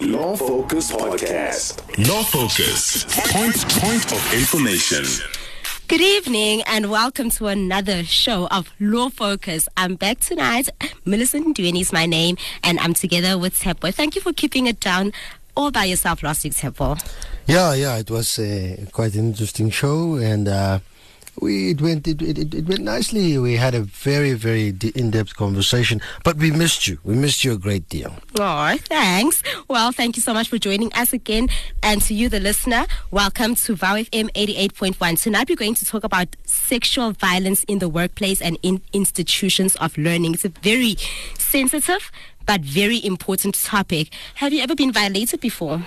[0.00, 1.76] Law Focus Podcast.
[2.08, 3.04] Law Focus.
[3.32, 5.04] Point, point of information.
[5.88, 9.68] Good evening and welcome to another show of Law Focus.
[9.76, 10.70] I'm back tonight.
[11.04, 13.92] Millicent Duane is my name and I'm together with Tepo.
[13.92, 15.12] Thank you for keeping it down
[15.54, 16.98] all by yourself last week, Tepo.
[17.46, 20.78] Yeah, yeah, it was uh, quite an interesting show and uh,
[21.40, 23.38] we it went it, it, it went nicely.
[23.38, 26.98] We had a very very in-depth conversation, but we missed you.
[27.04, 28.14] We missed you a great deal.
[28.38, 29.42] Oh, thanks.
[29.68, 31.48] Well, thank you so much for joining us again,
[31.82, 35.16] and to you, the listener, welcome to Vow FM eighty eight point one.
[35.16, 39.96] Tonight we're going to talk about sexual violence in the workplace and in institutions of
[39.96, 40.34] learning.
[40.34, 40.96] It's a very
[41.38, 42.10] sensitive
[42.46, 44.12] but very important topic.
[44.36, 45.82] Have you ever been violated before?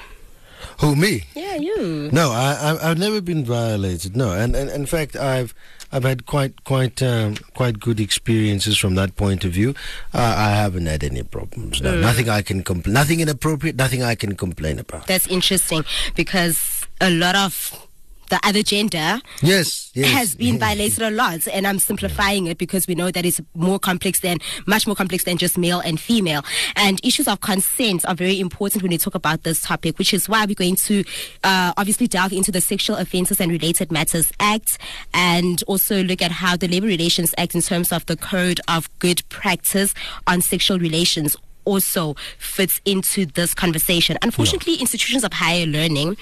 [0.80, 1.26] Who me?
[1.36, 2.10] Yeah, you.
[2.12, 4.16] No, I, I have never been violated.
[4.16, 5.54] No, and, and in fact, I've
[5.92, 9.76] I've had quite quite um, quite good experiences from that point of view.
[10.14, 11.82] Uh, I haven't had any problems.
[11.82, 12.02] No, mm.
[12.02, 13.76] nothing I can compl- nothing inappropriate.
[13.76, 15.06] Nothing I can complain about.
[15.08, 15.86] That's interesting
[16.16, 17.88] because a lot of
[18.30, 20.12] the other gender yes, yes.
[20.12, 21.48] has been violated a lot.
[21.48, 25.24] And I'm simplifying it because we know that it's more complex than, much more complex
[25.24, 26.44] than just male and female.
[26.76, 30.28] And issues of consent are very important when we talk about this topic, which is
[30.28, 31.04] why we're going to
[31.44, 34.78] uh, obviously delve into the Sexual Offences and Related Matters Act
[35.14, 38.90] and also look at how the Labor Relations Act, in terms of the Code of
[39.00, 39.94] Good Practice
[40.28, 41.36] on Sexual Relations,
[41.66, 44.18] also fits into this conversation.
[44.22, 46.18] Unfortunately, institutions of higher learning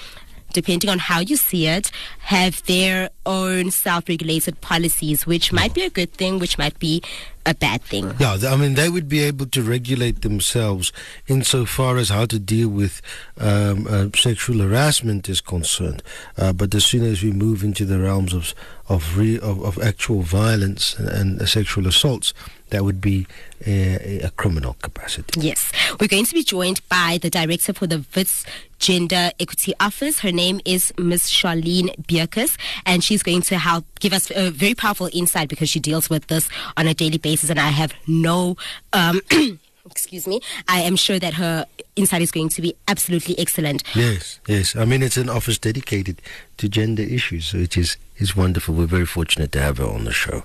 [0.54, 5.84] depending on how you see it, have their own self regulated policies, which might be
[5.84, 7.02] a good thing, which might be
[7.46, 8.14] a bad thing.
[8.20, 10.94] Yeah, I mean, they would be able to regulate themselves
[11.28, 13.02] insofar as how to deal with
[13.40, 16.04] um, uh, sexual harassment is concerned.
[16.38, 18.54] Uh, but as soon as we move into the realms of
[18.92, 22.34] of, re- of, of actual violence and, and uh, sexual assaults,
[22.72, 23.26] that would be
[23.66, 25.40] a, a, criminal capacity.
[25.40, 25.72] Yes.
[26.00, 28.46] We're going to be joined by the director for the WITS
[28.80, 30.20] Gender Equity Office.
[30.20, 31.28] Her name is Ms.
[31.28, 35.82] Charlene Bierkes, and she's going to help give us a very powerful insight because she
[35.82, 37.50] deals with this on a daily basis.
[37.50, 38.56] And I have no.
[38.94, 39.20] Um,
[39.86, 40.40] excuse me,
[40.70, 41.66] I am sure that her
[41.98, 43.84] insight is going to be absolutely excellent.
[43.94, 44.78] Yes, yes.
[44.78, 46.22] I mean, it's an office dedicated
[46.56, 48.76] to gender issues, which is, is wonderful.
[48.76, 50.44] We're very fortunate to have her on the show.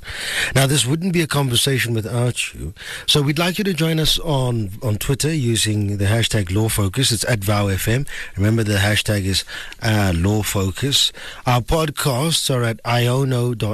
[0.55, 2.73] Now, this wouldn't be a conversation without you.
[3.07, 7.13] So we'd like you to join us on, on Twitter using the hashtag LawFocus.
[7.13, 8.09] It's at VowFM.
[8.37, 9.45] Remember, the hashtag is
[9.83, 11.13] uh, LawFocus.
[11.47, 13.67] Our podcasts are at iono.fm.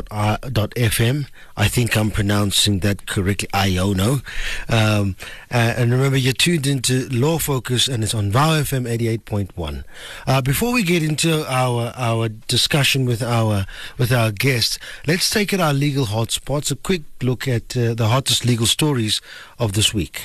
[1.56, 4.22] I think I'm pronouncing that correctly, Iono.
[4.68, 5.16] Um,
[5.50, 9.84] uh, and remember, you're tuned into Law Focus, and it's on VOW FM 88.1.
[10.26, 13.66] Uh, before we get into our our discussion with our
[13.98, 18.08] with our guests, let's take at our legal hotspots a quick look at uh, the
[18.08, 19.20] hottest legal stories
[19.58, 20.22] of this week.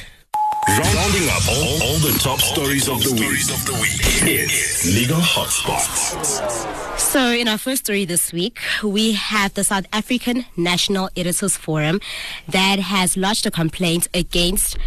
[0.67, 4.01] Rounding up all, all the top stories of the week.
[4.23, 6.87] It's Legal Hotspots.
[6.97, 12.02] So, in our first story this week, we have the South African National Editors Forum
[12.47, 14.78] that has lodged a complaint against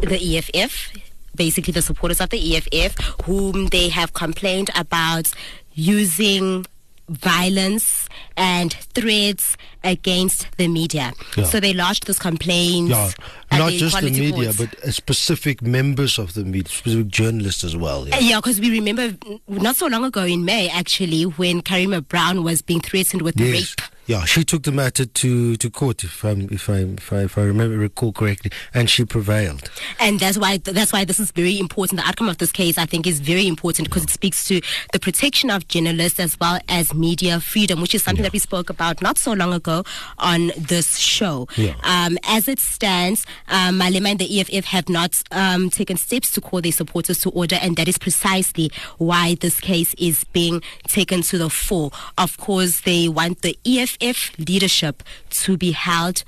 [0.00, 0.90] the EFF,
[1.34, 5.30] basically the supporters of the EFF, whom they have complained about
[5.74, 6.66] using
[7.08, 11.12] violence and threats against the media.
[11.36, 11.44] Yeah.
[11.44, 12.88] So they lodged this complaint.
[12.88, 13.10] Yeah,
[13.52, 18.08] not just the media, but uh, specific members of the media, specific journalists as well.
[18.08, 19.16] Yeah, because yeah, we remember
[19.48, 23.76] not so long ago in May, actually, when Karima Brown was being threatened with yes.
[23.78, 27.18] rape yeah, she took the matter to, to court, if I if I if I,
[27.20, 29.70] if I remember recall correctly, and she prevailed.
[30.00, 32.00] And that's why that's why this is very important.
[32.00, 34.60] The outcome of this case, I think, is very important because it speaks to
[34.92, 38.30] the protection of journalists as well as media freedom, which is something yeah.
[38.30, 39.84] that we spoke about not so long ago
[40.18, 41.46] on this show.
[41.56, 41.74] Yeah.
[41.84, 46.40] Um, as it stands, um, Malema and the EFF have not um, taken steps to
[46.40, 51.22] call their supporters to order, and that is precisely why this case is being taken
[51.22, 51.92] to the fore.
[52.18, 56.24] Of course, they want the EFF EFF leadership to be held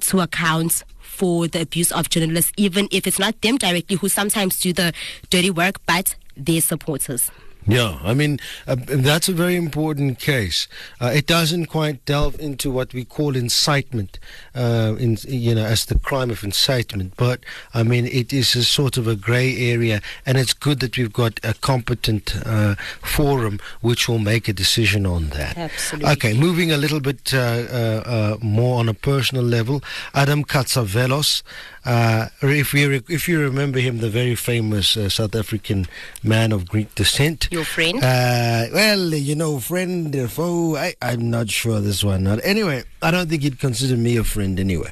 [0.00, 4.60] to account for the abuse of journalists, even if it's not them directly who sometimes
[4.60, 4.92] do the
[5.30, 7.30] dirty work, but their supporters.
[7.66, 10.68] Yeah, I mean, uh, that's a very important case.
[11.00, 14.18] Uh, it doesn't quite delve into what we call incitement,
[14.54, 17.40] uh, in, you know, as the crime of incitement, but
[17.74, 21.12] I mean, it is a sort of a grey area, and it's good that we've
[21.12, 25.56] got a competent uh, forum which will make a decision on that.
[25.56, 26.12] Absolutely.
[26.12, 29.82] Okay, moving a little bit uh, uh, more on a personal level,
[30.14, 31.42] Adam Catzavelos.
[31.86, 35.86] Uh, if you if you remember him, the very famous uh, South African
[36.22, 37.48] man of Greek descent.
[37.50, 37.98] Your friend?
[38.02, 40.76] Uh, well, you know, friend, foe.
[40.76, 42.24] I, I'm not sure this one.
[42.24, 42.82] Not anyway.
[43.02, 44.90] I don't think he'd consider me a friend anyway.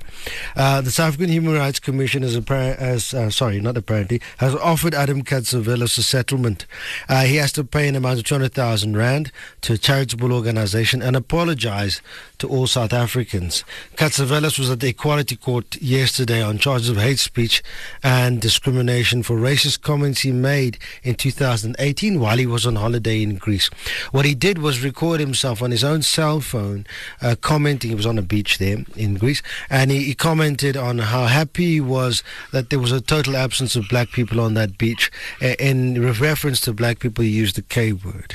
[0.55, 4.55] Uh, the South African Human Rights Commission has, appar- has uh, sorry, not apparently, has
[4.55, 6.67] offered Adam Catzavelos a settlement.
[7.09, 9.33] Uh, he has to pay an amount of 200,000 rand
[9.63, 12.01] to a charitable organization and apologize
[12.45, 13.65] to all South Africans.
[13.97, 17.63] Catzavelos was at the Equality Court yesterday on charges of hate speech
[18.03, 23.37] and discrimination for racist comments he made in 2018 while he was on holiday in
[23.37, 23.71] Greece.
[24.13, 26.87] What he did was record himself on his own cell phone
[27.23, 27.91] uh, commenting.
[27.91, 31.73] He was on a beach there in Greece and he, he commented on how happy
[31.75, 35.11] he was that there was a total absence of black people on that beach.
[35.41, 38.35] Uh, in reference to black people, he used the K word.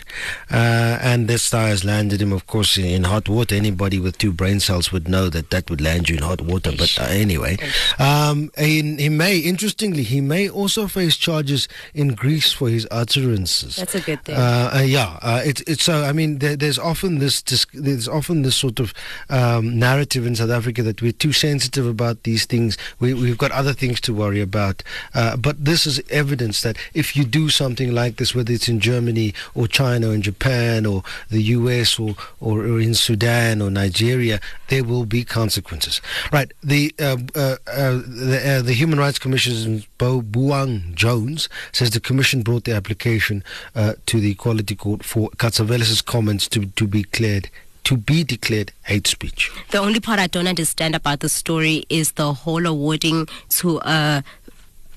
[0.50, 3.54] Uh, and this has landed him, of course, in hot water.
[3.54, 6.72] Anybody with two brain cells would know that that would land you in hot water.
[6.78, 7.58] But uh, anyway,
[7.98, 13.76] um, he, he may, interestingly, he may also face charges in Greece for his utterances.
[13.76, 14.36] That's a good thing.
[14.36, 16.04] Uh, uh, yeah, uh, it's it's so.
[16.04, 17.42] I mean, there, there's often this
[17.74, 18.94] there's often this sort of
[19.30, 22.78] um, narrative in South Africa that we're too sensitive about these things.
[23.00, 24.84] We, we've got other things to worry about.
[25.14, 28.80] Uh, but this is evidence that if you do something like this, whether it's in
[28.80, 32.00] Germany or China or in Japan or the U.S.
[32.00, 36.02] or or, or in Sudan or Nigeria, there will be consequences.
[36.32, 36.52] Right.
[36.64, 42.00] The uh, uh, uh, the, uh, the Human Rights Commissioner Bo Buang Jones says the
[42.10, 43.44] commission brought the application
[43.76, 47.50] uh, to the Equality Court for Catzavelos' comments to to be cleared
[47.90, 49.52] to be declared hate speech.
[49.72, 53.28] The only part I don't understand about the story is the whole awarding
[53.60, 54.24] to a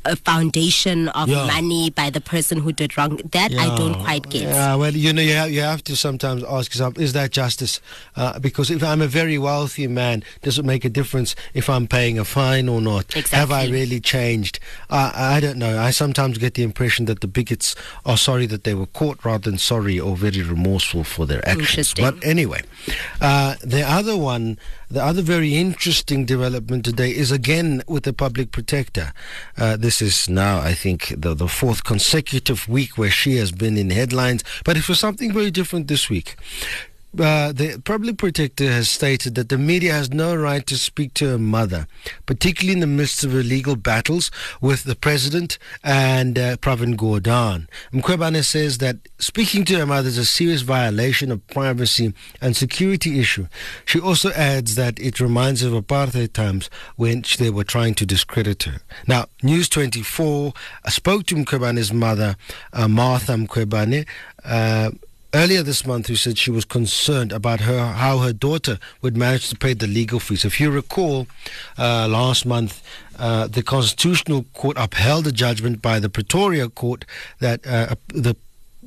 [0.04, 1.46] a foundation of Yeah.
[1.46, 3.20] money by the person who did wrong.
[3.32, 4.42] That I don't quite get.
[4.42, 7.80] Yeah, well, you know, you have, you have to sometimes ask yourself, is that justice?
[8.16, 11.86] Uh, because if I'm a very wealthy man, does it make a difference if I'm
[11.86, 13.16] paying a fine or not?
[13.16, 13.38] Exactly.
[13.38, 14.58] Have I really changed?
[14.90, 15.78] Uh, I don't know.
[15.80, 17.74] I sometimes get the impression that the bigots
[18.04, 21.94] are sorry that they were caught rather than sorry or very remorseful for their actions.
[21.94, 22.62] But anyway,
[23.20, 24.58] uh, the other one,
[24.92, 29.14] the other very interesting development today is again with the public protector.
[29.56, 33.78] Uh, this is now, I think, the, the fourth consecutive week where she has been
[33.78, 36.36] in headlines, but it was something very different this week.
[37.18, 41.28] Uh, the public protector has stated that the media has no right to speak to
[41.28, 41.86] her mother,
[42.24, 44.30] particularly in the midst of her legal battles
[44.62, 47.68] with the president and uh, Pravin Gordhan.
[47.92, 53.20] Mkhwebane says that speaking to her mother is a serious violation of privacy and security
[53.20, 53.46] issue.
[53.84, 58.06] She also adds that it reminds her of apartheid times when they were trying to
[58.06, 58.80] discredit her.
[59.06, 60.54] Now, News 24
[60.84, 62.36] uh, spoke to Mkhwebane's mother,
[62.72, 64.06] uh, Martha Mkhwebane.
[65.34, 69.48] Earlier this month who said she was concerned about her how her daughter would manage
[69.48, 70.44] to pay the legal fees.
[70.44, 71.26] If you recall,
[71.78, 72.82] uh, last month
[73.18, 77.06] uh, the Constitutional Court upheld a judgment by the Pretoria Court
[77.40, 78.36] that uh, the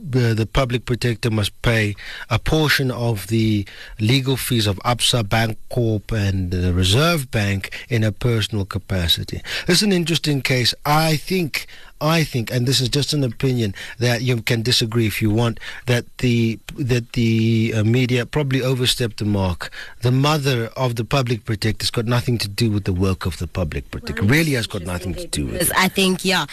[0.10, 1.96] the, the public protector must pay
[2.30, 3.66] a portion of the
[4.00, 9.42] legal fees of ABSA Bank Corp and the Reserve Bank in a personal capacity.
[9.68, 10.74] This is an interesting case.
[10.86, 11.68] I think,
[12.02, 15.60] I think, and this is just an opinion that you can disagree if you want,
[15.86, 19.72] that the that the uh, media probably overstepped the mark.
[20.02, 23.38] The mother of the public protector has got nothing to do with the work of
[23.38, 24.24] the public protector.
[24.24, 25.72] Really has got nothing to do with it.
[25.78, 26.46] I think, yeah,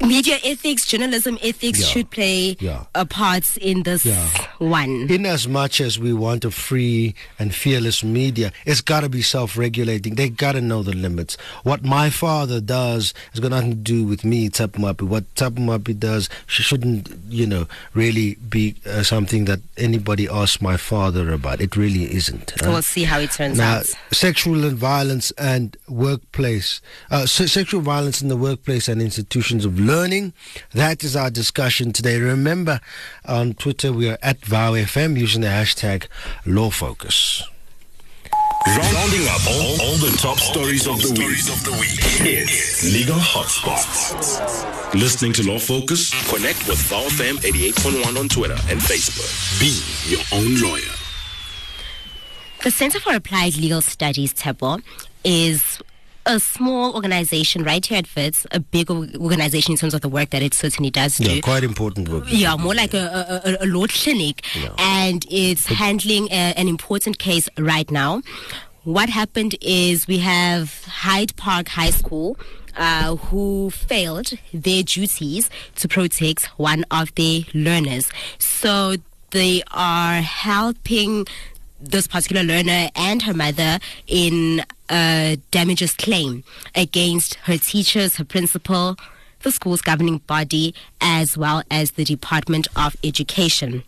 [0.06, 1.86] media ethics, journalism ethics Yeah.
[1.86, 2.84] should play Yeah.
[2.94, 4.28] a part in this Yeah.
[4.58, 5.06] one.
[5.10, 9.22] In as much as we want a free and fearless media, it's got to be
[9.22, 10.14] self regulating.
[10.16, 11.36] They got to know the limits.
[11.62, 15.02] What my father does has got nothing to do with me, Tapumapi.
[15.02, 20.76] What Tapumapi does sh- shouldn't, you know, really be uh, something that anybody asks my
[20.76, 21.60] father about.
[21.60, 22.52] It really isn't.
[22.62, 23.92] We'll see how it turns Now, out.
[24.12, 26.80] sexual and violence and workplace,
[27.10, 30.32] uh, se- sexual violence in the workplace and institutions of learning.
[30.72, 32.18] That is our discussion today.
[32.18, 32.80] Remember,
[33.26, 36.06] on Twitter we are at VowFM using the hashtag
[36.44, 37.42] LawFocus.
[38.66, 41.98] Rounding up all, all the top stories of the week.
[42.26, 44.94] It's Legal Hotspots.
[44.94, 46.10] Listening to Law Focus?
[46.30, 49.60] Connect with VowFM 88.1 on Twitter and Facebook.
[49.60, 50.94] Be your own lawyer.
[52.62, 54.82] The Center for Applied Legal Studies, TEPO,
[55.24, 55.82] is
[56.26, 60.30] a small organization right here at WITS, a big organization in terms of the work
[60.30, 61.34] that it certainly does do.
[61.34, 62.24] Yeah, quite important work.
[62.28, 64.42] Yeah, more like a, a, a, a law clinic,
[64.78, 68.22] and it's handling a, an important case right now.
[68.84, 72.36] What happened is we have Hyde Park High School.
[72.76, 78.10] Uh, who failed their duties to protect one of their learners.
[78.40, 78.96] So
[79.30, 81.24] they are helping
[81.80, 83.78] this particular learner and her mother
[84.08, 88.96] in a damages claim against her teachers, her principal,
[89.42, 93.84] the school's governing body, as well as the Department of Education.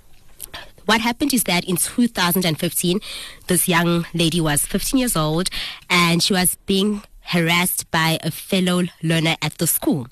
[0.87, 3.01] What happened is that in 2015,
[3.49, 5.49] this young lady was 15 years old
[5.91, 10.07] and she was being harassed by a fellow learner at the school.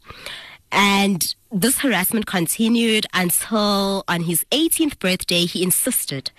[0.73, 6.33] And this harassment continued until on his 18th birthday, he insisted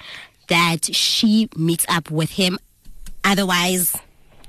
[0.49, 2.59] that she meet up with him.
[3.23, 3.95] Otherwise,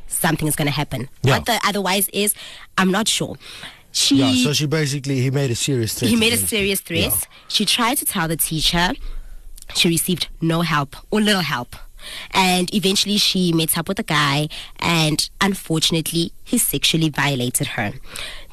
[0.06, 1.08] something is going to happen.
[1.22, 1.36] Yeah.
[1.38, 2.34] What the otherwise is,
[2.78, 3.36] I'm not sure.
[3.92, 6.10] She, Yeah, so she basically, he made a serious threat.
[6.10, 7.00] he made a serious threat.
[7.12, 7.16] Yeah.
[7.48, 8.90] She tried to tell the teacher.
[9.75, 11.75] She received no help or little help.
[12.30, 14.48] And eventually she met up with a guy
[14.78, 17.94] and unfortunately he sexually violated her.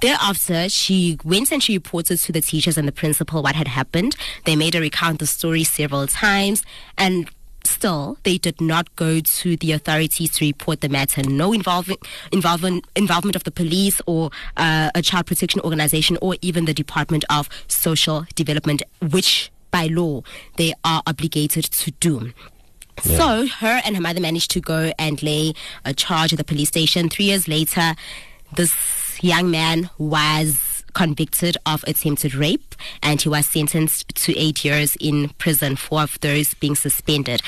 [0.02, 4.16] Thereafter, she went and she reported to the teachers and the principal what had happened.
[4.46, 6.64] They made her recount the story several times
[6.98, 7.30] and
[7.66, 11.22] Still, they did not go to the authorities to report the matter.
[11.24, 12.00] No involvement,
[12.32, 17.26] involvement, involvement of the police or uh, a child protection organization or even the Department
[17.30, 20.22] of Social Development, which by law
[20.58, 22.34] they are obligated to do.
[23.02, 25.54] So her and her mother managed to go and lay
[25.84, 27.10] a charge at the police station.
[27.10, 27.96] Three years later,
[28.56, 28.76] this
[29.22, 35.30] young man was convicted of attempted rape and he was sentenced to eight years in
[35.38, 37.42] prison, four of those being suspended.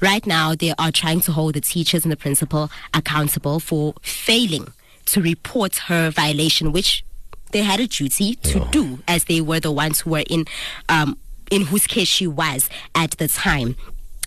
[0.00, 4.72] Right now, they are trying to hold the teachers and the principal accountable for failing
[5.06, 7.04] to report her violation, which
[7.52, 10.46] they had a duty to do as they were the ones who were in
[10.88, 11.18] um,
[11.50, 13.76] in whose case she was at the time.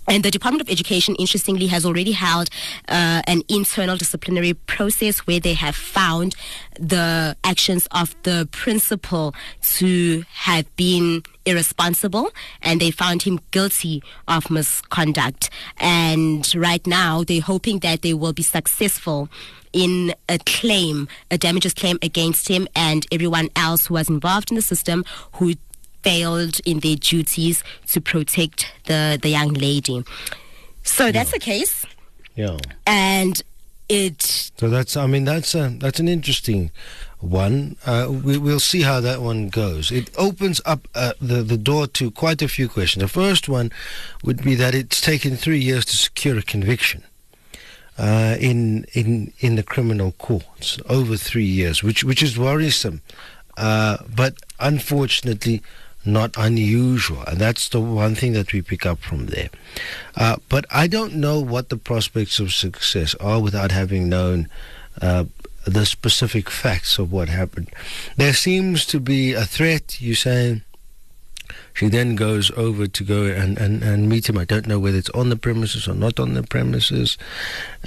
[0.08, 2.50] And the Department of Education, interestingly, has already held
[2.88, 6.36] uh, an internal disciplinary process where they have found
[6.80, 9.34] the actions of the principal
[9.78, 12.32] to have been irresponsible
[12.62, 15.50] and they found him guilty of misconduct.
[15.78, 19.30] And right now, they're hoping that they will be successful
[19.76, 24.56] in a claim, a damages claim against him and everyone else who was involved in
[24.56, 25.54] the system who
[26.06, 30.04] failed in their duties to protect the, the young lady.
[30.84, 31.86] So that's the case.
[32.36, 32.58] Yeah.
[32.86, 33.42] And
[33.90, 34.22] it
[34.60, 36.72] So that's, I mean, that's a, that's an interesting
[37.20, 37.76] one.
[37.86, 39.92] Uh, we, we'll see how that one goes.
[39.92, 43.02] It opens up uh, the the door to quite a few questions.
[43.02, 43.72] The first one
[44.24, 47.04] would be that it's taken three years to secure a conviction.
[47.98, 53.02] Uh, in in in the criminal courts over three years, which which is worrisome,
[53.58, 55.62] uh, but unfortunately
[56.06, 59.50] not unusual, and that's the one thing that we pick up from there.
[60.16, 64.50] Uh, but I don't know what the prospects of success are without having known
[65.02, 65.26] uh,
[65.66, 67.70] the specific facts of what happened.
[68.18, 70.00] There seems to be a threat.
[70.00, 70.62] You say
[71.76, 74.38] she then goes over to go and, and, and meet him.
[74.38, 77.18] I don't know whether it's on the premises or not on the premises.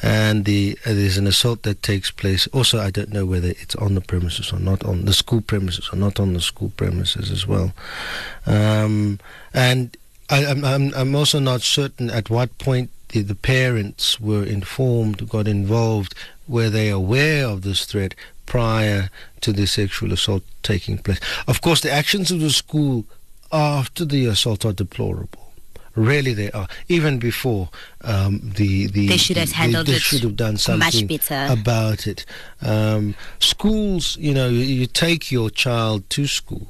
[0.03, 2.47] And the uh, there's an assault that takes place.
[2.49, 5.89] Also, I don't know whether it's on the premises or not on the school premises
[5.91, 7.73] or not on the school premises as well.
[8.47, 9.21] Um,
[9.55, 9.97] and
[10.29, 15.31] I, I'm, I'm, I'm also not certain at what point the, the parents were informed,
[15.31, 16.15] got involved,
[16.47, 18.15] were they aware of this threat
[18.45, 19.09] prior
[19.41, 21.21] to the sexual assault taking place.
[21.47, 23.05] Of course, the actions of the school
[23.53, 25.53] after the assault are deplorable.
[25.95, 26.69] Really, they are.
[26.89, 27.71] Even before
[28.03, 31.47] um, the the They should have handled they, it should have done much something better.
[31.53, 32.25] about it.
[32.63, 36.69] Um, schools, you know, you, you take your child to school.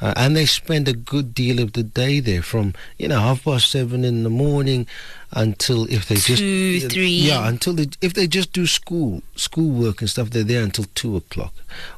[0.00, 3.44] Uh, and they spend a good deal of the day there, from you know half
[3.44, 4.86] past seven in the morning
[5.32, 7.08] until if they just Two, three.
[7.08, 11.16] yeah until they if they just do school schoolwork and stuff they're there until two
[11.16, 11.52] o'clock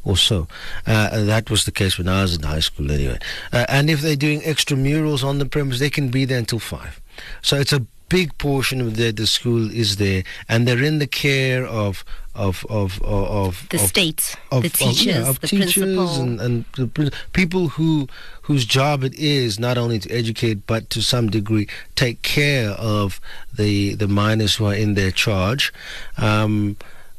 [0.05, 0.47] or so.
[0.87, 3.19] Uh, that was the case when I was in high school anyway.
[3.53, 7.01] Uh, and if they're doing extramurals on the premise, they can be there until five.
[7.43, 11.07] So it's a big portion of the the school is there, and they're in the
[11.07, 12.05] care of
[12.39, 16.23] of of of, of the of- state, of, the teachers, yeah, of the teachers principal.
[16.23, 18.09] and, and the people who
[18.43, 21.67] whose job it is not only to educate but to some degree
[21.97, 23.21] take care of
[23.53, 25.73] the the minors who are in their charge.
[26.17, 26.77] Um,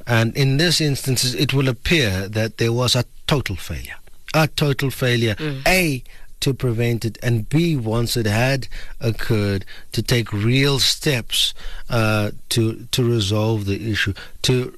[0.08, 3.98] and in this instance, it will appear that there was a total failure,
[4.34, 5.36] a total failure.
[5.68, 6.04] A
[6.40, 8.68] to prevent it, and B, once it had
[9.02, 11.54] occurred, to take real steps
[11.90, 14.74] uh, to to resolve the issue, to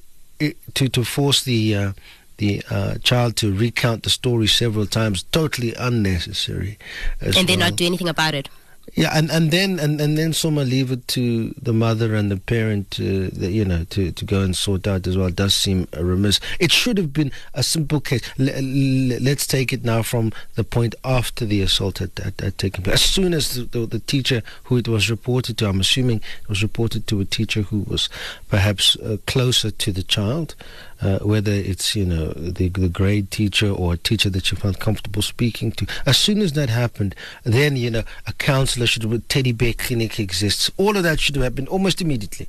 [0.74, 1.92] to to force the uh,
[2.38, 6.78] the uh, child to recount the story several times, totally unnecessary.
[7.20, 7.70] And they well.
[7.70, 8.48] not do anything about it.
[8.94, 12.36] Yeah, and, and then and, and then someone leave it to the mother and the
[12.36, 15.30] parent to the, you know to, to go and sort out as well.
[15.30, 16.40] Does seem remiss.
[16.60, 18.20] It should have been a simple case.
[18.38, 22.58] L- l- let's take it now from the point after the assault had, had, had
[22.58, 22.94] taken place.
[22.94, 26.48] As soon as the, the, the teacher who it was reported to, I'm assuming it
[26.48, 28.10] was reported to a teacher who was
[28.48, 30.54] perhaps uh, closer to the child.
[31.02, 34.78] Uh, whether it's you know the the grade teacher or a teacher that you felt
[34.78, 35.86] comfortable speaking to.
[36.06, 40.18] As soon as that happened, then you know a counselor should have teddy bear clinic
[40.20, 40.70] exists.
[40.76, 42.48] All of that should have happened almost immediately.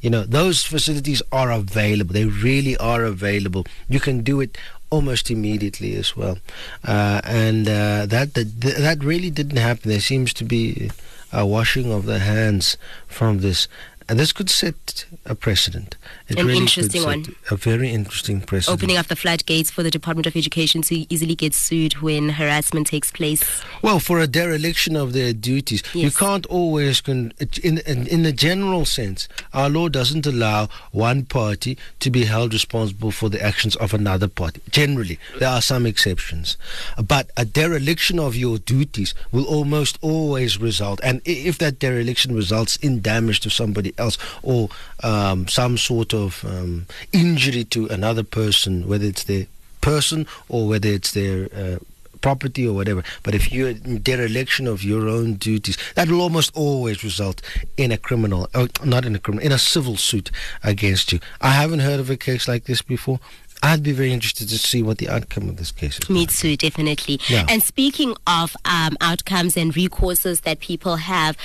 [0.00, 2.12] You know those facilities are available.
[2.12, 3.64] They really are available.
[3.88, 4.58] You can do it
[4.90, 6.38] almost immediately as well,
[6.86, 9.88] uh, and uh, that, that that really didn't happen.
[9.88, 10.90] There seems to be
[11.32, 13.68] a washing of the hands from this.
[14.08, 15.96] And this could set a precedent.
[16.32, 17.36] It An really interesting one.
[17.50, 18.80] A very interesting precedent.
[18.80, 22.86] Opening up the floodgates for the Department of Education to easily get sued when harassment
[22.86, 23.62] takes place.
[23.82, 26.04] Well, for a dereliction of their duties, yes.
[26.04, 31.24] you can't always, con- in, in, in the general sense, our law doesn't allow one
[31.26, 34.62] party to be held responsible for the actions of another party.
[34.70, 36.56] Generally, there are some exceptions.
[36.96, 42.76] But a dereliction of your duties will almost always result, and if that dereliction results
[42.76, 44.70] in damage to somebody else or
[45.02, 49.46] um, some sort of um, injury to another person, whether it's their
[49.80, 51.78] person or whether it's their uh,
[52.22, 53.02] property or whatever.
[53.22, 57.42] But if you're in dereliction of your own duties, that will almost always result
[57.76, 60.30] in a criminal, oh, not in a criminal, in a civil suit
[60.62, 61.20] against you.
[61.40, 63.20] I haven't heard of a case like this before.
[63.64, 66.10] I'd be very interested to see what the outcome of this case is.
[66.10, 67.20] Me too, definitely.
[67.28, 67.46] Yeah.
[67.48, 71.36] And speaking of um, outcomes and recourses that people have,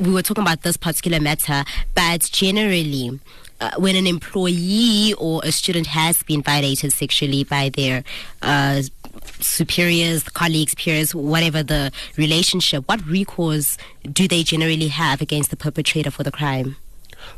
[0.00, 1.64] we were talking about this particular matter,
[1.94, 3.20] but generally,
[3.62, 8.02] uh, when an employee or a student has been violated sexually by their
[8.42, 8.82] uh,
[9.38, 13.78] superiors, colleagues, peers, whatever the relationship, what recourse
[14.10, 16.76] do they generally have against the perpetrator for the crime?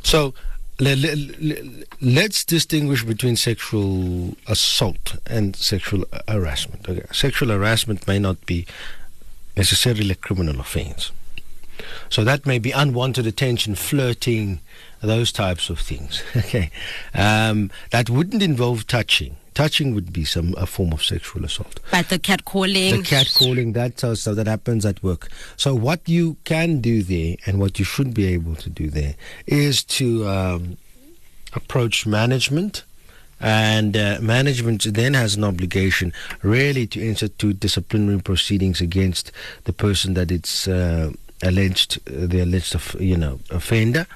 [0.01, 0.33] So,
[0.79, 6.89] let's distinguish between sexual assault and sexual harassment.
[6.89, 7.05] Okay.
[7.11, 8.65] Sexual harassment may not be
[9.55, 11.11] necessarily a criminal offense.
[12.09, 14.59] So that may be unwanted attention, flirting,
[15.05, 16.23] those types of things.
[16.35, 16.71] okay,
[17.13, 19.37] um, that wouldn't involve touching.
[19.53, 21.79] Touching would be some a form of sexual assault.
[21.89, 25.29] But the catcalling, the catcalling, that uh, so that happens at work.
[25.55, 29.15] So what you can do there, and what you should be able to do there,
[29.47, 30.77] is to um,
[31.53, 32.83] approach management
[33.39, 39.31] and uh, management then has an obligation really to institute disciplinary proceedings against
[39.65, 41.11] the person that it's uh,
[41.43, 44.07] alleged uh, the alleged you know offender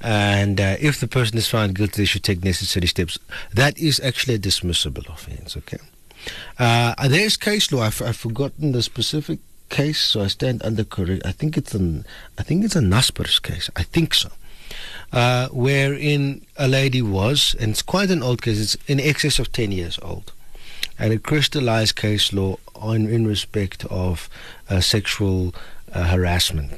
[0.00, 3.18] and uh, if the person is found guilty they should take necessary steps.
[3.52, 5.78] That is actually a dismissible offense okay?
[6.58, 7.82] Uh, there's case law.
[7.82, 12.04] I've, I've, forgotten the specific case so I stand under correct I think it's an
[12.38, 13.70] I think it's a Naspers case.
[13.76, 14.30] I think so.
[15.12, 19.52] Uh, wherein a lady was and it's quite an old case it's in excess of
[19.52, 20.32] 10 years old.
[20.98, 24.28] And it crystallized case law on in respect of
[24.68, 25.54] uh, sexual
[25.92, 26.72] uh, harassment,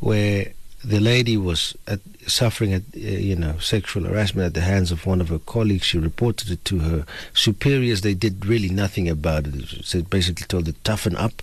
[0.00, 0.52] where
[0.84, 5.06] the lady was at, suffering, at, uh, you know, sexual harassment at the hands of
[5.06, 5.86] one of her colleagues.
[5.86, 8.02] She reported it to her superiors.
[8.02, 9.90] They did really nothing about it.
[9.90, 11.42] They basically told her toughen up.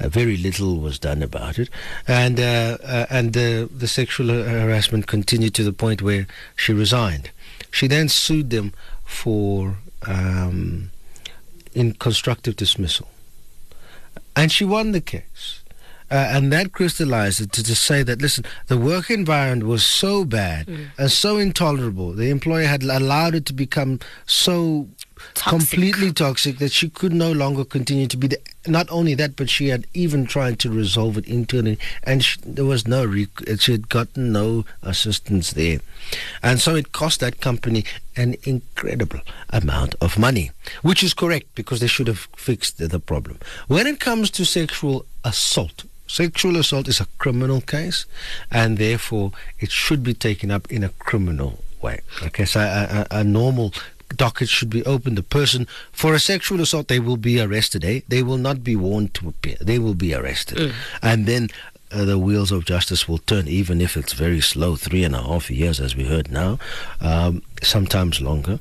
[0.00, 1.70] Uh, very little was done about it,
[2.08, 6.26] and uh, uh, and the sexual harassment continued to the point where
[6.56, 7.30] she resigned.
[7.70, 8.72] She then sued them
[9.04, 9.76] for
[10.06, 10.90] um,
[11.72, 13.08] in constructive dismissal,
[14.34, 15.59] and she won the case.
[16.10, 20.24] Uh, and that crystallized it to, to say that, listen, the work environment was so
[20.24, 20.86] bad mm.
[20.98, 22.12] and so intolerable.
[22.12, 24.88] The employer had allowed it to become so
[25.34, 25.58] toxic.
[25.58, 29.50] completely toxic that she could no longer continue to be the, not only that but
[29.50, 33.72] she had even tried to resolve it internally and she, there was no rec- she
[33.72, 35.80] had gotten no assistance there
[36.42, 37.84] and so it cost that company
[38.16, 39.20] an incredible
[39.50, 40.50] amount of money
[40.82, 44.44] which is correct because they should have fixed the, the problem when it comes to
[44.44, 48.04] sexual assault Sexual assault is a criminal case,
[48.50, 52.00] and therefore it should be taken up in a criminal way.
[52.24, 53.72] Okay, so a, a, a normal
[54.16, 55.16] docket should be opened.
[55.16, 57.84] The person for a sexual assault, they will be arrested.
[57.84, 58.00] Eh?
[58.08, 59.54] They will not be warned to appear.
[59.60, 60.72] They will be arrested, mm.
[61.00, 61.48] and then
[61.92, 65.22] uh, the wheels of justice will turn, even if it's very slow, three and a
[65.22, 66.58] half years, as we heard now,
[67.00, 68.60] um, sometimes longer.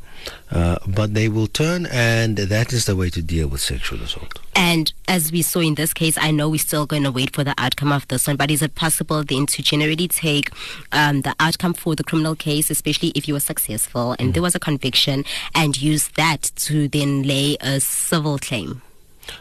[0.52, 4.39] Uh, but they will turn, and that is the way to deal with sexual assault.
[4.56, 7.44] And as we saw in this case, I know we're still going to wait for
[7.44, 10.50] the outcome of this one, but is it possible then to generally take
[10.92, 14.34] um, the outcome for the criminal case, especially if you were successful and mm.
[14.34, 15.24] there was a conviction,
[15.56, 18.82] and use that to then lay a civil claim?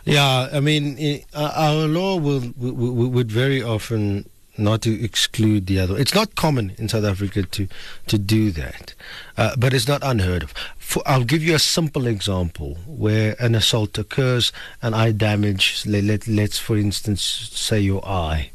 [0.04, 5.96] Yeah, I mean, our law will, would very often not to exclude the other.
[5.96, 7.68] It's not common in South Africa to
[8.08, 8.94] to do that,
[9.36, 10.52] uh, but it's not unheard of.
[10.78, 15.84] For, I'll give you a simple example where an assault occurs and I damage.
[15.86, 18.50] Let, let let's for instance say your eye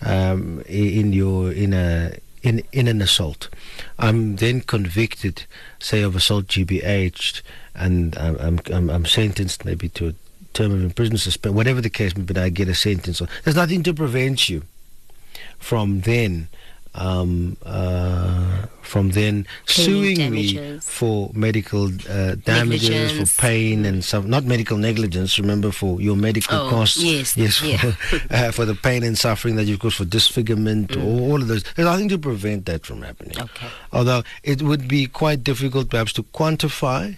[0.00, 3.48] um, in your in a in in an assault.
[3.98, 5.44] I'm then convicted,
[5.80, 7.42] say of assault GBH,
[7.74, 10.14] and I'm I'm, I'm, I'm sentenced maybe to a
[10.52, 12.38] term of imprisonment, suspend, whatever the case may be.
[12.38, 13.20] I get a sentence.
[13.44, 14.62] There's nothing to prevent you
[15.58, 16.48] from then
[16.94, 23.32] um, uh, from then Claiming suing me for medical uh, damages, Negligence.
[23.32, 27.02] for pain and some, not medical negligence, remember, for your medical Oh, costs.
[27.02, 27.78] yes, Yes, yeah.
[27.78, 31.48] for, uh, for the pain and suffering that you've caused, for disfigurement, all, all of
[31.48, 31.62] those.
[31.76, 33.40] There's nothing to prevent that from happening.
[33.40, 33.68] Okay.
[33.92, 37.16] Although it would be quite difficult perhaps to quantify,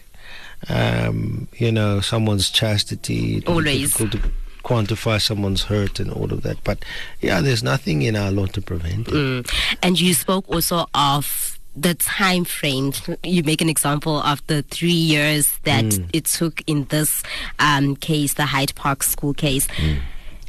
[0.69, 3.37] um, you know, someone's chastity.
[3.38, 3.95] It would be Always.
[3.95, 4.31] difficult to
[4.62, 6.62] quantify someone's hurt and all of that.
[6.64, 6.85] But
[7.21, 9.14] yeah, there's nothing in our law to prevent it.
[9.14, 9.53] Mm.
[9.83, 12.93] And you spoke also of the time frame.
[13.25, 16.09] You make an example of the three years that Mm.
[16.12, 17.23] it took in this
[17.59, 19.67] um, case, the Hyde Park school case.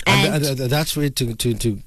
[0.07, 1.81] And, And, th- th- that's where to to to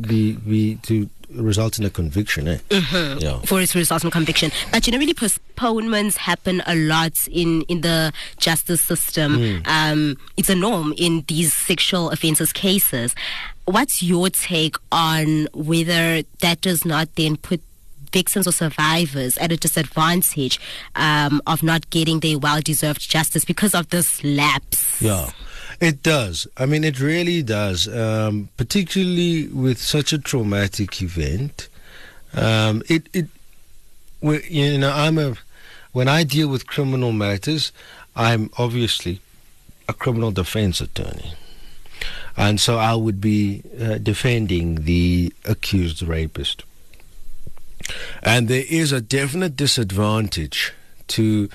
[0.00, 2.48] be be to result in a conviction.
[2.48, 2.58] Eh?
[2.70, 3.18] Mm-hmm.
[3.18, 3.40] Yeah.
[3.40, 4.50] for its result in conviction.
[4.72, 9.62] But generally, postponements happen a lot in, in the justice system.
[9.66, 13.14] Um, it's a norm in these sexual offences cases.
[13.64, 17.60] What's your take on whether that does not then put
[18.20, 20.58] victims or survivors at a disadvantage
[20.94, 25.02] um, of not getting their well-deserved justice because of this lapse?
[25.02, 25.30] Yeah,
[25.80, 26.46] it does.
[26.56, 27.78] I mean, it really does.
[27.88, 31.68] Um, particularly with such a traumatic event,
[32.32, 33.26] um, it it
[34.22, 35.28] you know I'm a
[35.92, 37.72] when I deal with criminal matters,
[38.14, 39.20] I'm obviously
[39.88, 41.32] a criminal defense attorney.
[42.36, 46.64] And so I would be uh, defending the accused rapist.
[48.22, 50.72] And there is a definite disadvantage
[51.08, 51.48] to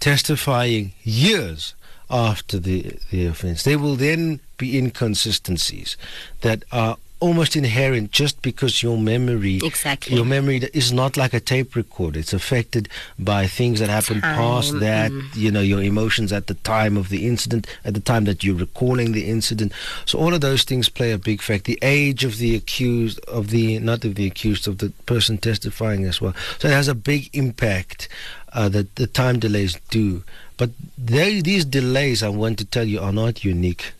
[0.00, 1.74] testifying years
[2.10, 3.62] after the, the offense.
[3.62, 5.96] There will then be inconsistencies
[6.42, 10.14] that are almost inherent just because your memory Exactly.
[10.14, 12.18] your memory is not like a tape recorder.
[12.18, 12.86] It's affected
[13.18, 15.34] by things that happened past that mm.
[15.34, 18.62] you know your emotions at the time of the incident at the time that you're
[18.66, 19.72] recalling the incident.
[20.04, 21.72] So all of those things play a big factor.
[21.72, 26.04] The age of the accused of the not of the accused of the person testifying
[26.04, 26.34] as well.
[26.58, 28.06] So it has a big impact
[28.52, 30.22] uh, that the time delays do.
[30.56, 33.92] But they, these delays i want to tell you are not unique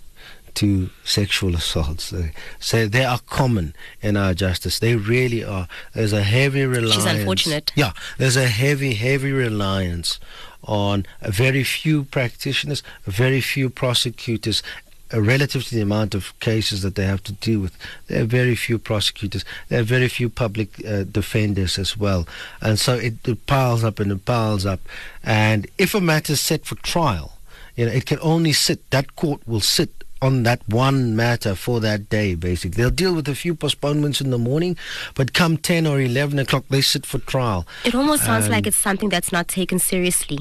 [0.55, 2.13] to sexual assaults.
[2.13, 2.29] Uh,
[2.61, 4.79] So they are common in our justice.
[4.79, 5.69] They really are.
[5.95, 7.05] There's a heavy reliance.
[7.05, 7.73] unfortunate.
[7.75, 10.19] Yeah, there's a heavy, heavy reliance
[10.63, 14.63] on very few practitioners, very few prosecutors.
[15.13, 18.27] Uh, relative to the amount of cases that they have to deal with, there are
[18.27, 19.45] very few prosecutors.
[19.69, 22.27] There are very few public uh, defenders as well,
[22.63, 24.81] and so it, it piles up and it piles up.
[25.23, 27.37] And if a matter is set for trial,
[27.77, 28.91] you know, it can only sit.
[28.91, 32.83] That court will sit on that one matter for that day, basically.
[32.83, 34.77] They'll deal with a few postponements in the morning,
[35.15, 37.67] but come 10 or 11 o'clock, they sit for trial.
[37.85, 40.39] It almost sounds Um, like it's something that's not taken seriously.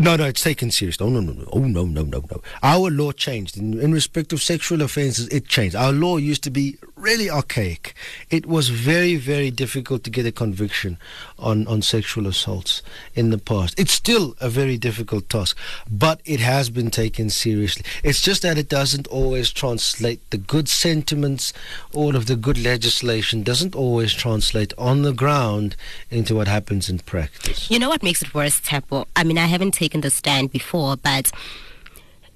[0.00, 1.06] No, no, it's taken seriously.
[1.06, 1.48] Oh, no, no, no.
[1.52, 2.42] Oh, no, no, no, no.
[2.62, 3.56] Our law changed.
[3.56, 5.74] In, in respect of sexual offences, it changed.
[5.76, 7.94] Our law used to be really archaic.
[8.30, 10.98] It was very, very difficult to get a conviction
[11.38, 12.82] on, on sexual assaults
[13.14, 13.78] in the past.
[13.78, 15.56] It's still a very difficult task,
[15.90, 17.84] but it has been taken seriously.
[18.02, 21.52] It's just that it doesn't always translate the good sentiments,
[21.92, 25.76] all of the good legislation doesn't always translate on the ground
[26.10, 27.70] into what happens in practice.
[27.70, 29.06] You know what makes it worse, Tapo?
[29.14, 31.30] I mean, I haven't taken the stand before, but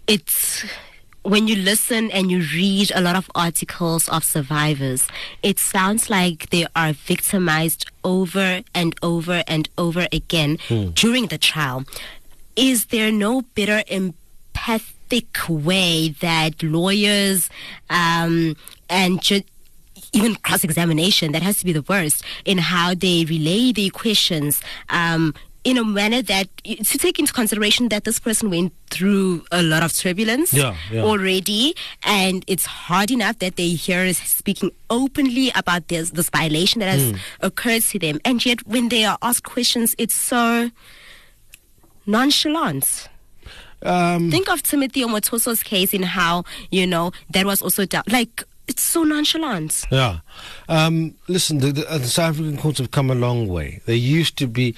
[0.06, 0.64] it's
[1.22, 5.06] when you listen and you read a lot of articles of survivors,
[5.42, 10.58] it sounds like they are victimized over and over and over again
[10.94, 11.84] during the trial.
[12.56, 17.50] Is there no better empathic way that lawyers
[17.90, 18.56] um,
[18.88, 19.42] and ju-
[20.12, 24.60] even cross examination, that has to be the worst, in how they relay the questions
[24.88, 29.62] um, in a manner that to take into consideration that this person went through a
[29.62, 31.02] lot of turbulence Yeah, yeah.
[31.02, 36.80] already, and it's hard enough that they hear us speaking openly about this this violation
[36.80, 37.16] that has Hmm.
[37.40, 40.70] occurred to them, and yet when they are asked questions, it's so
[42.06, 43.08] nonchalant.
[43.82, 48.04] Um, Think of Timothy Omotoso's case in how you know that was also done.
[48.08, 49.84] Like it's so nonchalant.
[49.90, 50.20] Yeah.
[50.68, 53.80] Um, listen, the, the, uh, the South African courts have come a long way.
[53.86, 54.74] They used to be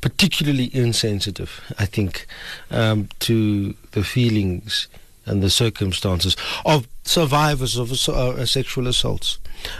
[0.00, 2.26] particularly insensitive, I think,
[2.70, 4.88] um, to the feelings
[5.26, 9.38] and the circumstances of survivors of uh, sexual assaults.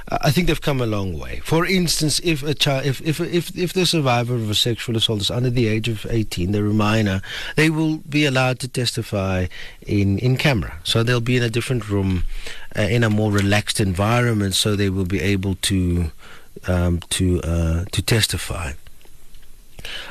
[0.09, 1.40] I think they've come a long way.
[1.42, 5.22] For instance, if a child, if, if if if the survivor of a sexual assault
[5.22, 7.22] is under the age of 18, they're a minor,
[7.56, 9.46] they will be allowed to testify
[9.87, 10.74] in in camera.
[10.85, 12.24] So they'll be in a different room,
[12.76, 16.12] uh, in a more relaxed environment, so they will be able to
[16.68, 18.72] um, to uh, to testify.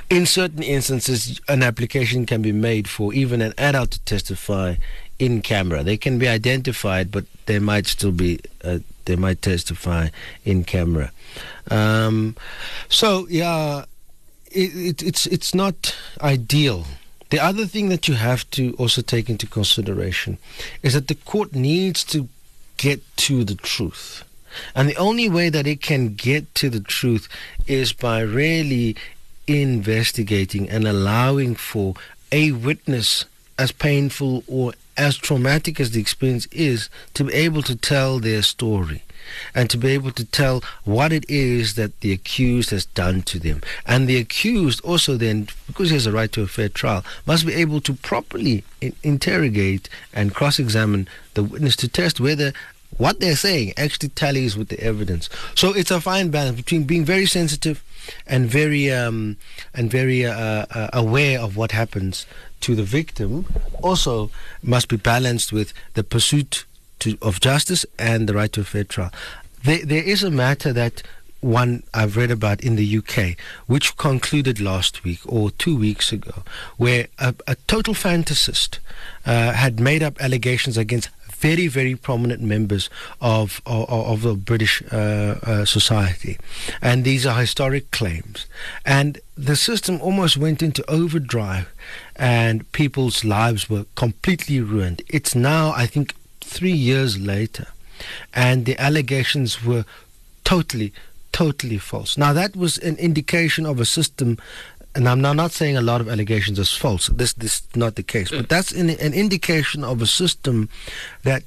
[0.09, 4.75] In certain instances, an application can be made for even an adult to testify
[5.19, 5.83] in camera.
[5.83, 10.09] They can be identified, but they might still be uh, they might testify
[10.45, 11.11] in camera.
[11.69, 12.35] Um,
[12.87, 13.85] so yeah,
[14.51, 16.85] it, it, it's it's not ideal.
[17.29, 20.39] The other thing that you have to also take into consideration
[20.81, 22.27] is that the court needs to
[22.77, 24.23] get to the truth.
[24.73, 27.27] And the only way that it can get to the truth
[27.67, 28.95] is by really
[29.49, 31.95] investigating and allowing for
[32.31, 33.25] a witness,
[33.57, 38.41] as painful or as traumatic as the experience is, to be able to tell their
[38.41, 39.03] story
[39.53, 43.39] and to be able to tell what it is that the accused has done to
[43.39, 43.61] them.
[43.85, 47.45] And the accused also then, because he has a right to a fair trial, must
[47.45, 52.53] be able to properly in- interrogate and cross examine the witness to test whether
[52.97, 55.29] what they're saying actually tallies with the evidence.
[55.55, 57.83] So it's a fine balance between being very sensitive
[58.27, 59.37] and very um,
[59.73, 62.25] and very uh, uh, aware of what happens
[62.61, 63.45] to the victim.
[63.81, 64.29] Also,
[64.61, 66.65] must be balanced with the pursuit
[66.99, 69.11] to, of justice and the right to a fair trial.
[69.63, 71.03] There, there is a matter that
[71.41, 76.43] one I've read about in the UK, which concluded last week or two weeks ago,
[76.77, 78.79] where a, a total fantasist
[79.25, 82.89] uh, had made up allegations against very, very prominent members
[83.21, 84.95] of of, of the British uh,
[85.43, 86.37] uh, society,
[86.81, 88.45] and these are historic claims.
[88.85, 91.67] And the system almost went into overdrive,
[92.15, 95.01] and people's lives were completely ruined.
[95.07, 97.67] It's now, I think, three years later,
[98.33, 99.85] and the allegations were
[100.43, 100.91] totally,
[101.31, 102.17] totally false.
[102.17, 104.37] Now, that was an indication of a system.
[104.95, 107.07] And I'm now not saying a lot of allegations is false.
[107.07, 108.31] This, this is not the case.
[108.31, 110.69] But that's an, an indication of a system
[111.23, 111.43] that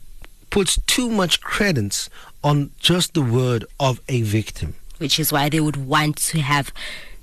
[0.51, 2.09] puts too much credence
[2.45, 4.75] on just the word of a victim.
[4.99, 6.73] Which is why they would want to have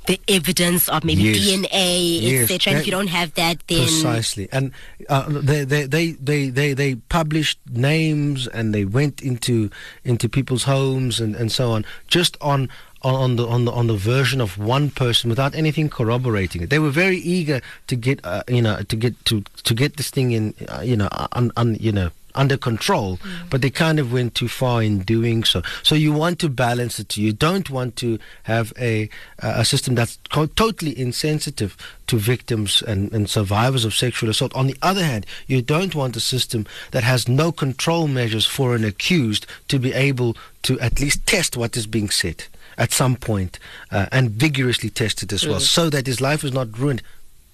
[0.07, 1.37] the evidence of maybe Yes.
[1.37, 2.79] DNA, Yes, etc.
[2.79, 4.71] If you don't have that, then Precisely, and
[5.07, 9.69] uh, they, they, they, they, they, they published names and they went into
[10.03, 12.35] into people's homes and, and so on, just.
[12.41, 12.69] On
[13.01, 16.79] on the on the on the version of one person without anything corroborating it, they
[16.79, 20.31] were very eager to get uh, you know to get to to get this thing
[20.31, 24.35] in uh, you know un, un, you know under control, but they kind of went
[24.35, 25.61] too far in doing so.
[25.83, 27.17] So you want to balance it.
[27.17, 29.09] You don't want to have a
[29.39, 31.75] a system that's co- totally insensitive
[32.07, 34.55] to victims and, and survivors of sexual assault.
[34.55, 38.75] On the other hand, you don't want a system that has no control measures for
[38.75, 42.45] an accused to be able to at least test what is being said
[42.79, 43.59] at some point
[43.91, 47.01] uh, and vigorously test it as well, so that his life is not ruined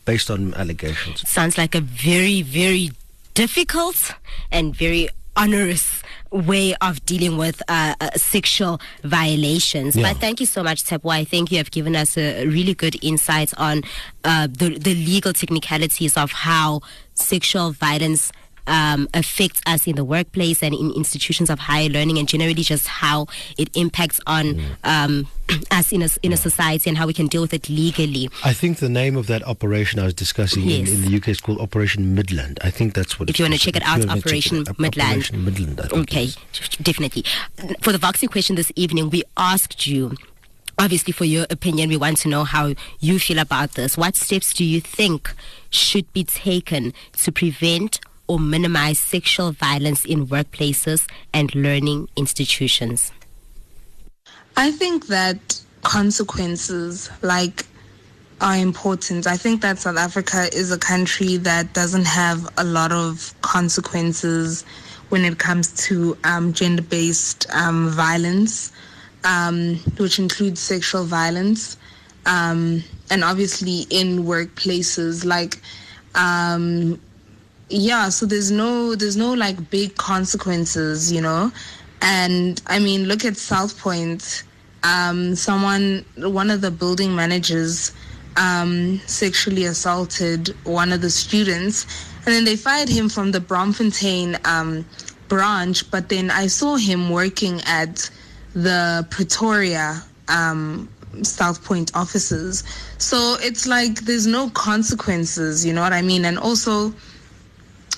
[0.05, 1.27] based on allegations.
[1.27, 2.91] sounds like a very, very
[3.33, 4.13] difficult
[4.51, 9.95] and very onerous way of dealing with uh, uh, sexual violations.
[9.95, 10.13] Yeah.
[10.13, 11.11] But thank you so much, Tepwa.
[11.11, 13.81] I think you have given us a really good insight on
[14.23, 16.81] uh, the, the legal technicalities of how
[17.13, 18.31] sexual violence
[18.67, 22.87] um, affects us in the workplace and in institutions of higher learning, and generally just
[22.87, 25.27] how it impacts on um,
[25.71, 28.29] us in a, in a society and how we can deal with it legally.
[28.43, 30.89] I think the name of that operation I was discussing Yes.
[30.89, 32.59] in, in the UK is called Operation Midland.
[32.63, 33.61] I think that's what If it's you wanna called.
[33.61, 35.09] check it If you out, Operation it out, Midland.
[35.11, 35.79] Operation Midland.
[35.81, 36.29] I think Okay,
[36.81, 37.23] definitely.
[37.81, 40.15] For the Voxy question this evening, we asked you,
[40.79, 41.89] obviously, for your opinion.
[41.89, 43.97] We want to know how you feel about this.
[43.97, 45.33] What steps do you think
[45.69, 53.11] should be taken to prevent or minimize sexual violence in workplaces and learning institutions?
[54.57, 57.65] I think that consequences like
[58.41, 59.27] are important.
[59.27, 64.63] I think that South Africa is a country that doesn't have a lot of consequences
[65.09, 68.71] when it comes to um, gender-based um, violence,
[69.23, 71.77] um, which includes sexual violence,
[72.25, 75.61] um, and obviously in workplaces like.
[77.69, 81.51] Yeah so there's no there's no like big consequences you know
[82.01, 84.43] and i mean look at south point
[84.83, 87.91] um someone one of the building managers
[88.37, 94.45] um sexually assaulted one of the students and then they fired him from the Braamfontein
[94.45, 94.85] um
[95.27, 98.09] branch but then i saw him working at
[98.53, 100.87] the pretoria um
[101.23, 102.65] South Point offices.
[102.97, 106.25] So it's like there's no consequences, you know what I mean?
[106.25, 106.93] And also,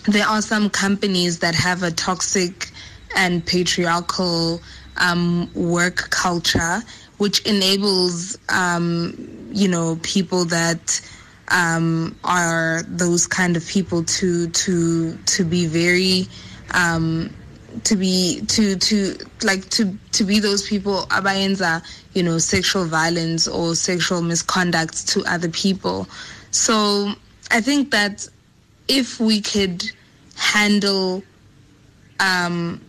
[0.07, 2.71] there are some companies that have a toxic
[3.15, 4.61] and patriarchal
[4.97, 6.81] um, work culture,
[7.17, 11.01] which enables, um, you know, people that
[11.49, 16.27] um, are those kind of people to to to be very,
[16.73, 17.33] um,
[17.83, 21.81] to be to to like to to be those people abayenza
[22.13, 26.07] you know sexual violence or sexual misconduct to other people.
[26.51, 27.13] So
[27.49, 28.27] i think that
[28.87, 29.83] if we could
[30.37, 31.23] handle
[32.19, 32.81] um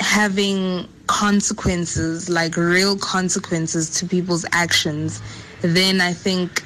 [0.00, 5.20] having consequences like real consequences to people's actions
[5.62, 6.62] then i think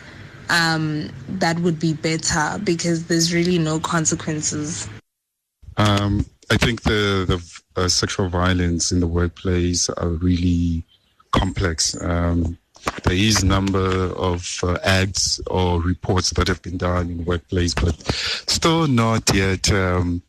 [0.51, 4.89] um that would be better because there's really no consequences
[5.79, 10.85] um I think the the uh, sexual violence in the workplace are really
[11.33, 12.01] complex.
[12.01, 12.59] Um,
[13.05, 17.75] there is number of uh, acts or reports that have been done in the workplace,
[17.75, 17.95] but
[18.49, 20.23] still not yet um,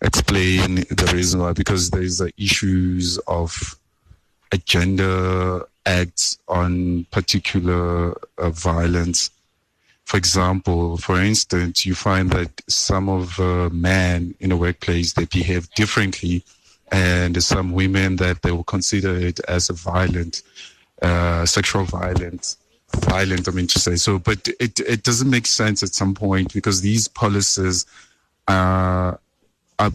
[0.00, 1.52] explain the reason why.
[1.52, 3.76] Because there's uh, issues of
[4.52, 9.30] agenda acts on particular uh, violence
[10.04, 13.38] for example, for instance, you find that some of
[13.72, 16.44] men in a workplace they behave differently,
[16.90, 20.42] and some women that they will consider it as a violent,
[21.00, 22.56] uh, sexual violence,
[22.96, 23.48] violent.
[23.48, 26.80] I mean to say so, but it it doesn't make sense at some point because
[26.80, 27.86] these policies
[28.48, 29.18] are
[29.78, 29.92] are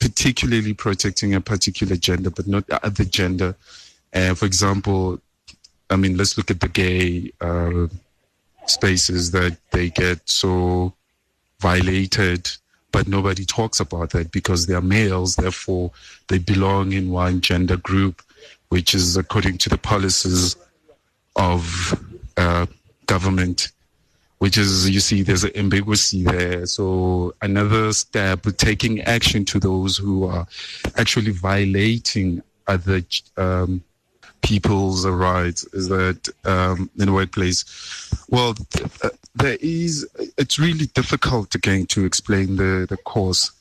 [0.00, 3.54] particularly protecting a particular gender, but not the other gender.
[4.12, 5.20] And for example,
[5.88, 7.32] I mean, let's look at the gay.
[7.40, 7.88] Uh,
[8.66, 10.92] spaces that they get so
[11.60, 12.50] violated
[12.90, 15.90] but nobody talks about that because they're males therefore
[16.28, 18.22] they belong in one gender group
[18.72, 20.56] which is according to the policies
[21.36, 21.62] of
[22.38, 22.64] uh,
[23.06, 23.70] government
[24.42, 26.66] which is you see there's an ambiguity there.
[26.66, 30.48] So another step taking action to those who are
[30.96, 33.02] actually violating other
[33.36, 33.84] um,
[34.42, 37.64] people's rights is that um, in the workplace,
[38.30, 43.52] well, th- uh, there is, it's really difficult again to explain the, the cause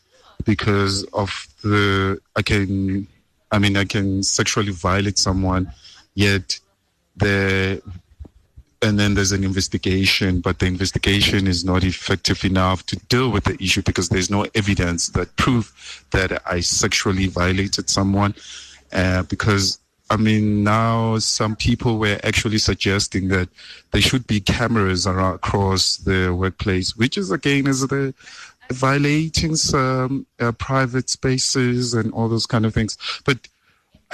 [0.45, 3.07] because of the, can,
[3.51, 5.71] I mean, I can sexually violate someone,
[6.13, 6.59] yet
[7.17, 7.81] the,
[8.81, 13.43] and then there's an investigation, but the investigation is not effective enough to deal with
[13.43, 18.33] the issue because there's no evidence that prove that I sexually violated someone.
[18.93, 19.79] Uh, because
[20.11, 23.47] I mean, now some people were actually suggesting that
[23.91, 28.13] there should be cameras around, across the workplace, which is again is the
[28.71, 32.97] violating some uh, private spaces and all those kind of things.
[33.25, 33.47] But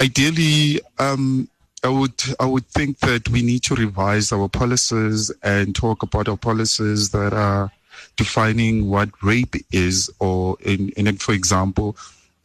[0.00, 1.48] ideally, um,
[1.84, 6.28] I would I would think that we need to revise our policies and talk about
[6.28, 7.70] our policies that are
[8.16, 11.96] defining what rape is, or in, in for example,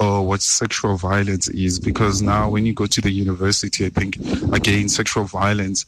[0.04, 1.80] or what sexual violence is.
[1.80, 4.18] Because now when you go to the university i think
[4.54, 5.86] again sexual violence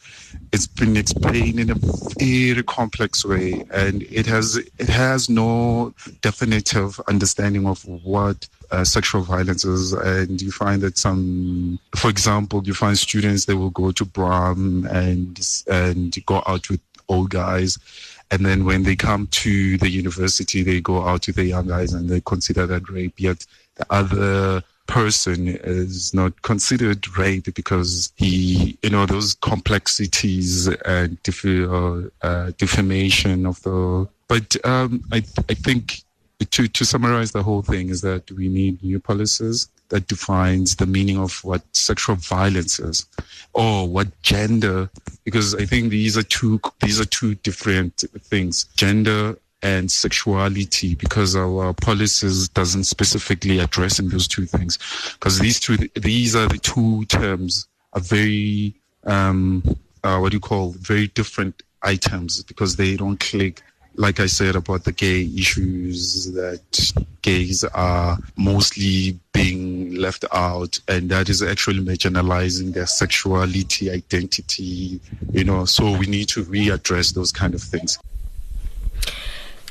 [0.52, 1.74] it's been explained in a
[2.18, 3.64] very complex way.
[3.70, 9.92] And it has it has no definitive understanding of what uh, sexual violence is.
[9.92, 14.86] And you find that some for example you find students they will go to Braam
[14.86, 15.38] and
[15.70, 17.78] and go out with old guys.
[18.30, 21.92] And then when they come to the university they go out with the young guys
[21.92, 23.14] and they consider that rape.
[23.18, 31.22] Yet the other person is not considered rape because he, you know, those complexities and
[31.22, 34.08] def- uh, defamation of the.
[34.28, 36.02] But um, I, I think
[36.44, 40.86] to to summarize the whole thing is that we need new policies that defines the
[40.86, 43.06] meaning of what sexual violence is
[43.54, 44.90] or what gender
[45.24, 51.34] because i think these are two these are two different things gender and sexuality because
[51.34, 54.78] our policies doesn't specifically address in those two things.
[55.14, 58.74] Because these two these are the two terms are very
[59.04, 59.62] um
[60.04, 63.60] uh, what do you call very different items because they don't click
[63.96, 71.10] like I said about the gay issues that gays are mostly being left out and
[71.10, 75.00] that is actually marginalizing their sexuality identity
[75.32, 75.64] you know.
[75.64, 77.98] So we need to readdress those kind of things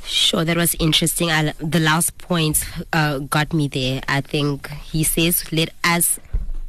[0.07, 1.31] Sure, that was interesting.
[1.31, 2.63] I, the last point
[2.93, 4.01] uh, got me there.
[4.07, 6.19] I think he says, let us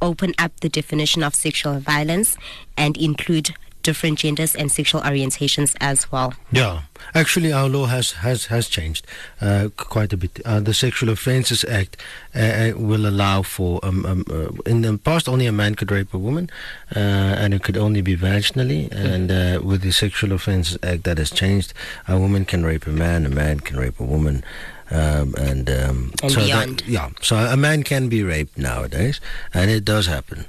[0.01, 2.37] open up the definition of sexual violence
[2.75, 3.53] and include
[3.87, 6.33] different genders and sexual orientations as well.
[6.51, 6.81] Yeah,
[7.15, 9.07] actually, our law has has has changed
[9.39, 10.41] uh, quite a bit.
[10.43, 11.95] Uh, the Sexual Offences Act
[12.35, 15.91] uh, uh will allow for um, um, uh, in the past only a man could
[15.91, 16.49] rape a woman,
[16.95, 18.91] uh, and it could only be vaginally.
[18.91, 19.29] And
[19.63, 21.73] with the Sexual Offences Act, that has changed.
[22.07, 24.43] A woman can rape a man, a man can rape a woman.
[24.89, 26.79] Um, and, um, and so beyond.
[26.79, 29.19] That, yeah, so a man can be raped nowadays,
[29.53, 30.45] and it does happen.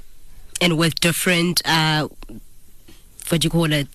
[0.61, 1.61] And with different
[3.31, 3.87] what do you call it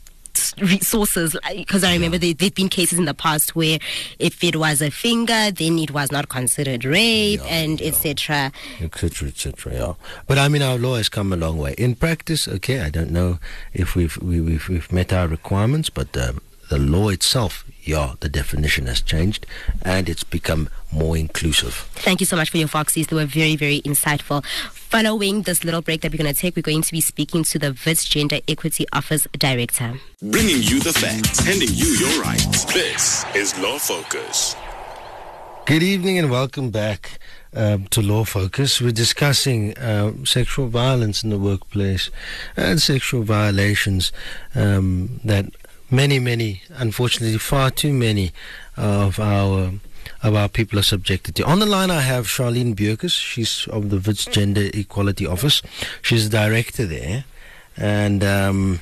[0.58, 3.78] resources because I remember there, there've been cases in the past where
[4.18, 8.50] if it was a finger, then it was not considered rape Yeah, and etc.
[8.80, 9.72] etc., etc.
[9.74, 9.94] Yeah,
[10.26, 11.74] but I mean, our law has come a long way.
[11.78, 13.38] In practice, okay, I don't know
[13.72, 18.28] if we've we, we've, we've met our requirements, but um, the law itself, yeah, the
[18.28, 19.46] definition has changed,
[19.82, 21.74] and it's become more inclusive.
[21.94, 23.06] Thank you so much for your Foxies.
[23.08, 24.44] They were very, very insightful.
[24.94, 27.58] Following this little break that we're going to take, we're going to be speaking to
[27.58, 29.94] the WITS Gender Equity Office Director.
[30.22, 32.64] Bringing you the facts, handing you your rights.
[32.72, 34.54] This is Law Focus.
[35.66, 37.18] Good evening and welcome back
[37.56, 38.80] um, to Law Focus.
[38.80, 42.12] We're discussing um, sexual violence in the workplace
[42.56, 44.12] and sexual violations
[44.54, 45.46] um, that
[45.90, 48.30] many, many, unfortunately, far too many
[48.76, 49.93] of our of
[50.32, 51.44] our people are subjected to.
[51.44, 53.12] On the line, I have Charlene Bierkes.
[53.12, 55.60] She's of the WITS Gender Equality Office.
[56.00, 57.24] She's the director there,
[57.76, 58.80] and um,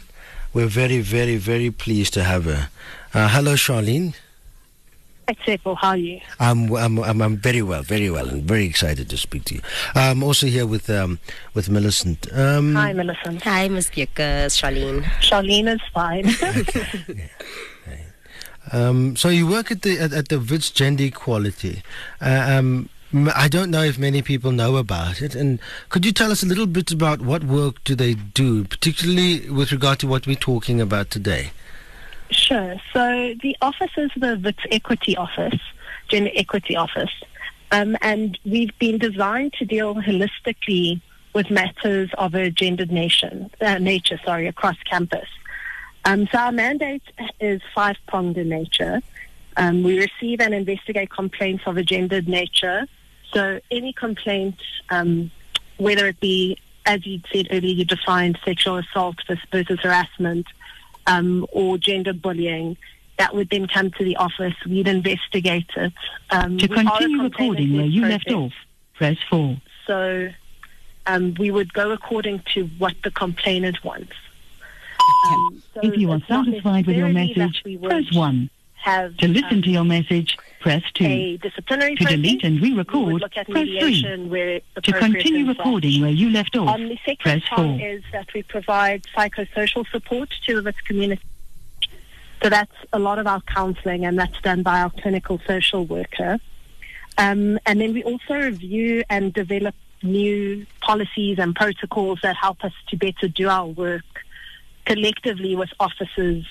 [0.54, 2.68] we're very, very, very pleased to have her.
[3.12, 4.14] Uh, hello, Charlene.
[5.28, 5.74] Acceptable.
[5.76, 6.20] How are you?
[6.38, 9.60] I'm, I'm, I'm, I'm very well, very well, and very excited to speak to you.
[9.94, 11.18] I'm also here with um,
[11.54, 12.26] with Millicent.
[12.32, 13.42] Um, Hi, Millicent.
[13.42, 13.90] Hi, Ms.
[13.90, 15.02] Bierkes, Charlene.
[15.20, 16.26] Charlene is fine.
[18.70, 21.82] Um, so you work at the at, at the Wits Gender Equality.
[22.20, 22.88] Uh, um,
[23.34, 25.58] I don't know if many people know about it, and
[25.88, 29.72] could you tell us a little bit about what work do they do, particularly with
[29.72, 31.50] regard to what we're talking about today?
[32.32, 32.76] sure.
[32.92, 35.60] So the office is the WITS Equity Office,
[36.08, 37.12] Gender Equity Office,
[37.70, 41.00] um, and we've been designed to deal holistically
[41.34, 45.28] with matters of a gendered nation, uh, nature, sorry, across campus.
[46.04, 47.02] Um, so our mandate
[47.40, 49.00] is five-pronged in nature.
[49.56, 52.86] Um, we receive and investigate complaints of a gendered nature.
[53.32, 54.56] So any complaint,
[54.90, 55.30] um,
[55.76, 60.46] whether it be, as you said earlier, you defined sexual assault versus, harassment
[61.06, 62.76] um, or gender bullying,
[63.18, 64.54] that would then come to the office.
[64.66, 65.92] We'd investigate it.
[66.30, 68.52] Um, To we are a continue recording where you left off,
[68.94, 69.56] press 4.
[69.86, 70.28] so
[71.06, 74.12] um, we would go according to what the complainant wants.
[75.30, 78.50] Um, so If you are satisfied with your message, press 1.
[78.74, 81.38] Have, To listen um, to your message, press 2.
[81.38, 84.62] disciplinary To delete and re-record, press 3.
[84.82, 86.90] To continue recording where you left off, Um,
[87.20, 87.88] press prong 4.
[87.88, 91.22] is that we provide psychosocial support to the community.
[92.42, 96.40] So that's a lot of our counselling, and that's done by our clinical social worker.
[97.18, 102.72] Um, and then we also review and develop new policies and protocols that help us
[102.88, 104.02] to better do our work
[104.84, 106.44] collectively with officers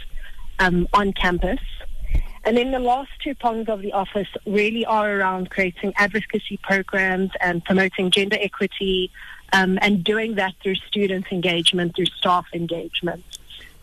[0.60, 1.60] um, on campus.
[2.44, 7.30] And then the last two prongs of the office really are around creating advocacy programs
[7.40, 9.12] and promoting gender equity
[9.54, 13.24] um, and doing that through student engagement, through staff engagement.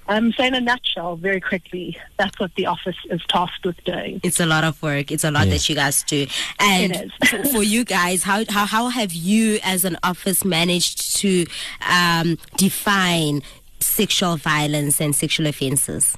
[0.08, 4.20] Um, so in a nutshell, very quickly, that's what the office is tasked with doing.
[4.24, 5.12] It's a lot of work.
[5.12, 6.26] It's a lot that you guys do.
[6.58, 11.16] And It for- for you guys, how, how, how have you as an office managed
[11.16, 11.44] to
[11.86, 13.42] um, define
[13.80, 16.16] sexual violence and sexual offences?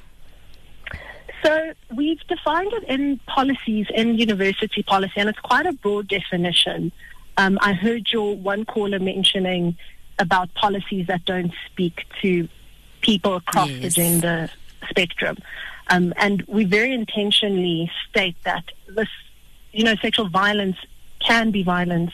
[1.43, 6.91] So we've defined it in policies in university policy, and it's quite a broad definition.
[7.37, 9.75] Um, I heard your one caller mentioning
[10.19, 12.47] about policies that don't speak to
[13.01, 14.49] people across the gender
[14.87, 15.37] spectrum.
[15.89, 19.09] Um, and we very intentionally state that this,
[19.71, 20.77] you know, sexual violence
[21.19, 22.11] can be violence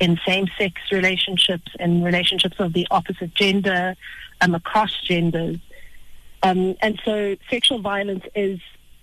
[0.00, 3.94] in same-sex relationships, in relationships of the opposite gender,
[4.40, 5.56] um, across genders.
[6.42, 8.58] Um, and so sexual violence is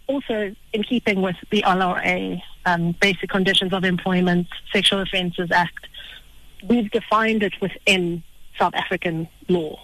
[0.08, 5.88] also in keeping with the LRA, um, Basic Conditions of Employment, Sexual Offences Act.
[6.68, 8.24] We've defined it within
[8.58, 9.80] South African law,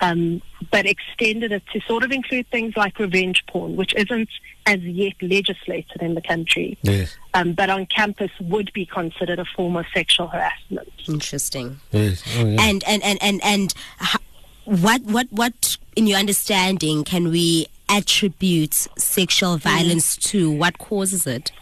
[0.00, 4.28] um, but extended it to sort of include things like revenge porn, which isn't
[4.66, 9.44] as yet legislated in the country, Yes, um, but on campus would be considered a
[9.44, 10.88] form of sexual harassment.
[11.06, 11.78] Interesting.
[11.92, 12.24] yes.
[12.36, 12.60] Oh, yeah.
[12.62, 14.18] And and and and and ho-
[14.64, 20.50] what what what in your understanding can we attribute sexual violence to?
[20.50, 21.52] What causes it?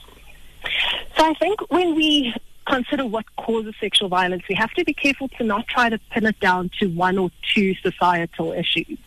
[1.17, 2.35] So I think when we
[2.67, 6.27] consider what causes sexual violence, we have to be careful to not try to pin
[6.27, 8.99] it down to one or two societal issues.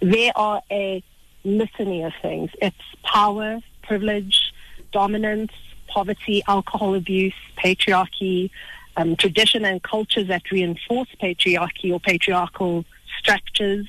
[0.00, 1.02] There are a
[1.44, 2.50] litany of things.
[2.60, 4.52] It's power, privilege,
[4.92, 5.52] dominance,
[5.88, 8.50] poverty, alcohol abuse, patriarchy,
[8.96, 12.84] um, tradition and cultures that reinforce patriarchy or patriarchal
[13.22, 13.86] structures,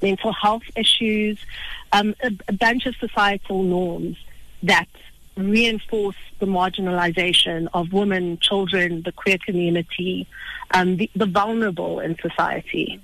[0.00, 1.38] mental health issues,
[1.92, 4.16] um, a, a bunch of societal norms
[4.62, 4.88] that
[5.36, 10.26] reinforce the marginalization of women, children, the queer community,
[10.72, 13.00] um, the, the vulnerable in society.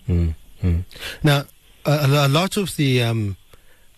[1.22, 1.44] Now,
[1.86, 3.36] a, a lot of the um,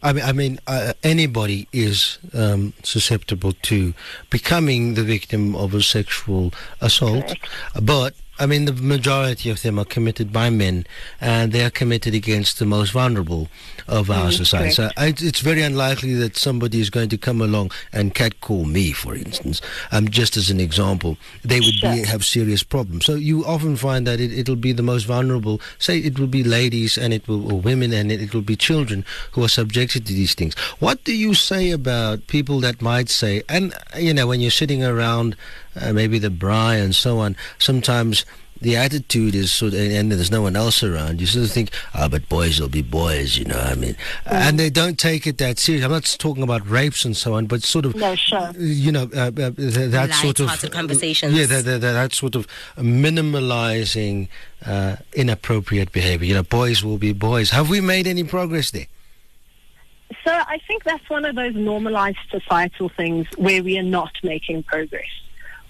[0.02, 3.92] I mean, I mean, uh, anybody is um, susceptible to
[4.30, 7.34] becoming the victim of a sexual assault,
[7.82, 10.86] but I mean, the majority of them are committed by men,
[11.20, 13.48] and they are committed against the most vulnerable
[13.86, 14.70] of our Mm, society.
[14.72, 18.92] So I, it's very unlikely that somebody is going to come along and catcall me,
[18.92, 19.60] for instance.
[19.92, 23.04] Um, just as an example, they would be, have serious problems.
[23.04, 25.60] So you often find that it, it'll be the most vulnerable.
[25.78, 28.56] Say it will be ladies and it will or women and it, it will be
[28.56, 30.54] children who are subjected to these things.
[30.78, 34.82] What do you say about people that might say, and you know, when you're sitting
[34.84, 35.36] around,
[35.76, 38.24] uh, maybe the braai and so on, sometimes
[38.62, 41.18] the attitude is sort of, and there's no one else around.
[41.18, 43.58] You sort of think, ah, but boys will be boys, you know.
[43.58, 43.96] I mean,
[44.26, 45.82] and they don't take it that serious.
[45.82, 48.50] I'm not talking about rapes and so on, but sort of, No, sure.
[48.58, 51.32] you know, uh, uh, th- that sort of Light-hearted conversations.
[51.32, 52.46] Yeah, that, that, that sort of
[52.76, 54.28] minimalizing
[54.66, 56.26] uh, inappropriate behavior.
[56.26, 57.50] You know, boys will be boys.
[57.50, 58.86] Have we made any progress there?
[60.24, 64.64] So I think that's one of those normalized societal things where we are not making
[64.64, 65.06] progress.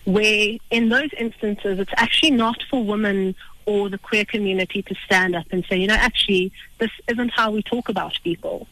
[0.05, 3.34] Where in those instances, it's actually not for women
[3.66, 7.51] or the queer community to stand up and say, you know, actually, this isn't how
[7.51, 8.66] we talk about people.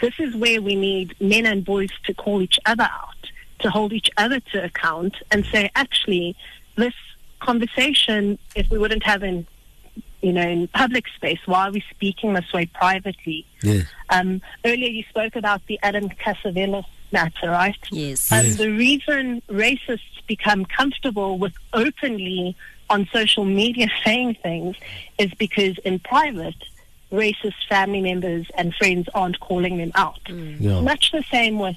[0.00, 3.30] This is where we need men and boys to call each other out,
[3.60, 6.36] to hold each other to account and say, actually,
[6.76, 6.94] this
[7.40, 9.46] conversation, if we wouldn't have in,
[10.24, 13.44] you know, in public space, why are we speaking this way privately?
[13.62, 13.82] Yeah.
[14.08, 17.76] Um, earlier, you spoke about the Adam Catzavelos matter, right?
[17.90, 18.32] Yes.
[18.32, 18.56] Um, Yes.
[18.56, 22.56] The reason racists become comfortable with openly
[22.88, 24.76] on social media saying things
[25.18, 26.56] is because in private,
[27.12, 30.20] racist family members and friends aren't calling them out.
[30.26, 30.80] Yeah.
[30.80, 31.76] Much the same with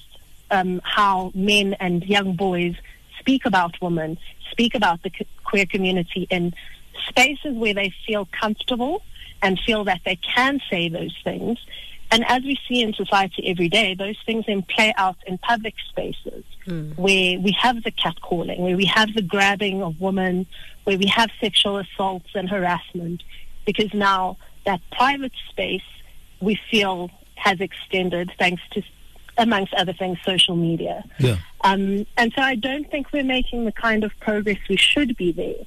[0.52, 2.76] um, how men and young boys
[3.20, 4.18] speak about women,
[4.52, 5.12] speak about the
[5.44, 6.54] queer community in
[7.08, 9.04] spaces where they feel comfortable
[9.42, 11.58] and feel that they can say those things.
[12.10, 15.76] And as we see in society every day, those things then play out in public
[15.90, 16.44] spaces
[16.98, 20.46] where we have the catcalling, where we have the grabbing of women,
[20.84, 23.24] where we have sexual assaults and harassment,
[23.66, 25.82] because now that private space
[26.42, 28.82] we feel has extended thanks to,
[29.38, 31.06] amongst other things, social media.
[31.20, 31.38] Yeah.
[31.62, 35.32] Um, and so I don't think we're making the kind of progress we should be
[35.32, 35.66] there.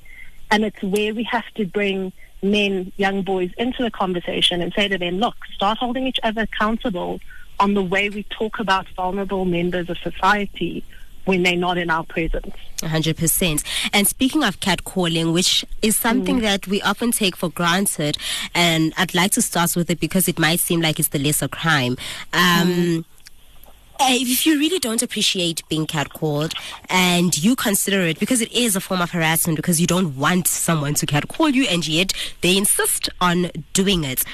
[0.51, 4.88] And it's where we have to bring men, young boys into the conversation and say
[4.88, 7.20] to them, look, start holding each other accountable
[7.59, 10.82] on the way we talk about vulnerable members of society
[11.26, 12.55] when they're not in our presence.
[12.78, 13.62] 100%.
[13.92, 16.42] And speaking of catcalling, which is something Mm.
[16.42, 18.16] that we often take for granted,
[18.55, 21.46] and I'd like to start with it because it might seem like it's the lesser
[21.46, 21.98] crime.
[22.32, 23.09] Um, uh,
[24.03, 26.55] Eh, if you really don't appreciate being catcalled
[26.88, 30.48] and you consider it because it is a form of harassment because you don't want
[30.48, 34.24] someone to catcall you and yet they insist on doing it,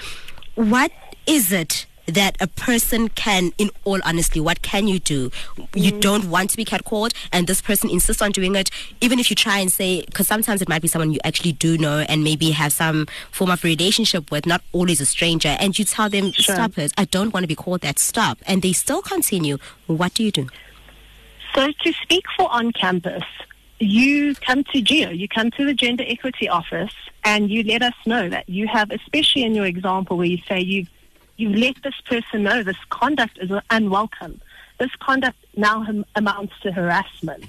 [0.54, 0.92] what
[1.26, 5.30] is it that a person can, in all honesty, what can you do?
[5.74, 6.00] You mm.
[6.00, 9.36] don't want to be catcalled, and this person insists on doing it, even if you
[9.36, 12.50] try and say, because sometimes it might be someone you actually do know and maybe
[12.50, 16.54] have some form of relationship with, not always a stranger, and you tell them, Sure.
[16.54, 19.59] stop it, I don't want to be called that, stop, and they still continue.
[19.86, 20.48] What do you do?
[21.54, 23.24] So to speak for on campus,
[23.78, 26.92] you come to GEO, you come to the Gender Equity Office,
[27.24, 30.61] and you let us know that you have, especially in your example where you say
[30.61, 30.88] you've,
[31.37, 34.41] you've let this person know this conduct is unwelcome.
[34.78, 37.47] This conduct now amounts to harassment.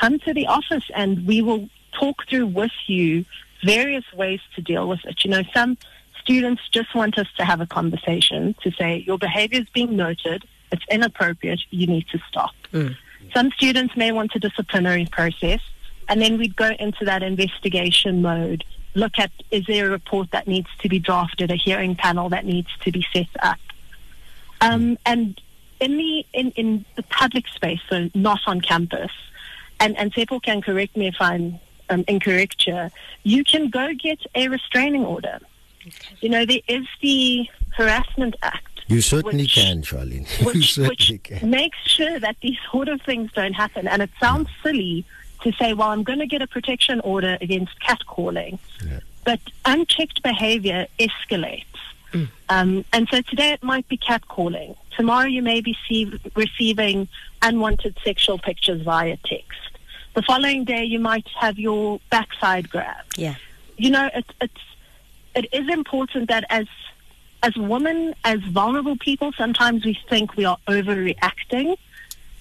[0.00, 3.24] Come to the office and we will talk through with you
[3.64, 5.24] various ways to deal with it.
[5.24, 5.76] You know, some
[6.20, 10.44] students just want us to have a conversation to say, your behavior is being noted,
[10.70, 12.54] it's inappropriate, you need to stop.
[12.72, 12.96] Mm.
[13.34, 15.60] Some students may want a disciplinary process,
[16.08, 18.64] and then we'd go into that investigation mode.
[18.94, 22.44] Look at is there a report that needs to be drafted, a hearing panel that
[22.44, 23.58] needs to be set up,
[24.60, 25.40] um, and
[25.80, 29.12] in the in, in the public space, so not on campus.
[29.80, 31.60] And and Tshepo can correct me if I'm
[31.90, 32.90] um, incorrect here.
[33.22, 35.38] You can go get a restraining order.
[36.20, 40.26] You know there is the Harassment Act You certainly Which- can, Charlene.
[40.40, 41.50] you which, certainly which can.
[41.50, 43.86] makes sure that these sort of things don't happen.
[43.86, 45.04] And it sounds silly
[45.42, 48.58] to say, well, I'm going to get a protection order against catcalling.
[48.84, 49.00] Yeah.
[49.24, 51.64] But unchecked behavior escalates.
[52.48, 54.74] Um, and so today it might be catcalling.
[54.96, 57.06] Tomorrow you may be see- receiving
[57.42, 59.60] unwanted sexual pictures via text.
[60.14, 63.34] The following day you might have your backside grabbed Yeah.
[63.76, 64.60] you know, it's it's
[65.34, 66.66] it is important that as
[67.42, 71.76] as women, as vulnerable people, sometimes we think we are overreacting.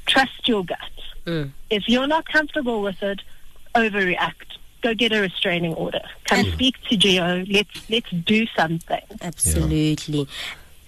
[0.05, 0.79] Trust your gut.
[1.27, 1.51] Mm.
[1.69, 3.21] If you're not comfortable with it,
[3.75, 4.33] overreact.
[4.81, 6.01] Go get a restraining order.
[6.25, 7.43] Come speak to Geo.
[7.49, 9.01] Let's let's do something.
[9.21, 10.27] Absolutely.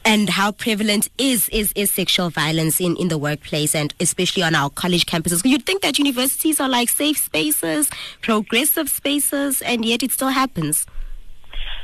[0.06, 4.56] and how prevalent is is, is sexual violence in, in the workplace and especially on
[4.56, 5.42] our college campuses.
[5.44, 7.90] You'd think that universities are like safe spaces,
[8.22, 10.86] progressive spaces, and yet it still happens.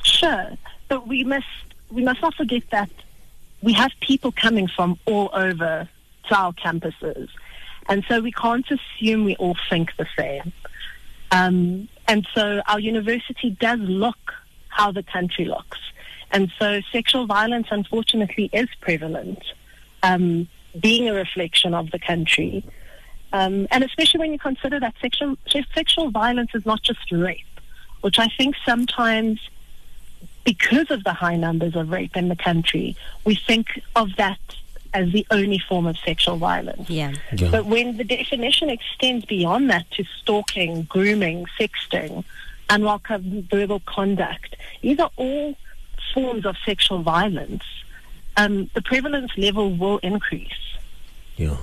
[0.03, 0.51] Sure,
[0.87, 1.47] but we must
[1.91, 2.89] we must not forget that
[3.61, 5.89] we have people coming from all over
[6.29, 7.29] to our campuses,
[7.87, 10.51] and so we can't assume we all think the same.
[11.31, 14.33] Um, and so our university does look
[14.69, 15.79] how the country looks,
[16.31, 19.43] and so sexual violence, unfortunately, is prevalent,
[20.03, 20.47] um,
[20.79, 22.65] being a reflection of the country.
[23.33, 25.37] Um, and especially when you consider that sexual
[25.73, 27.59] sexual violence is not just rape,
[28.01, 29.39] which I think sometimes
[30.45, 34.39] because of the high numbers of rape in the country, we think of that
[34.95, 36.89] as the only form of sexual violence.
[36.89, 37.13] Yeah.
[37.35, 37.51] Yeah.
[37.51, 42.23] But when the definition extends beyond that to stalking, grooming, sexting,
[42.69, 45.55] and unwelcome verbal conduct, these are all
[46.13, 47.63] forms of sexual violence.
[48.37, 50.77] Um, the prevalence level will increase.
[51.35, 51.57] Yeah.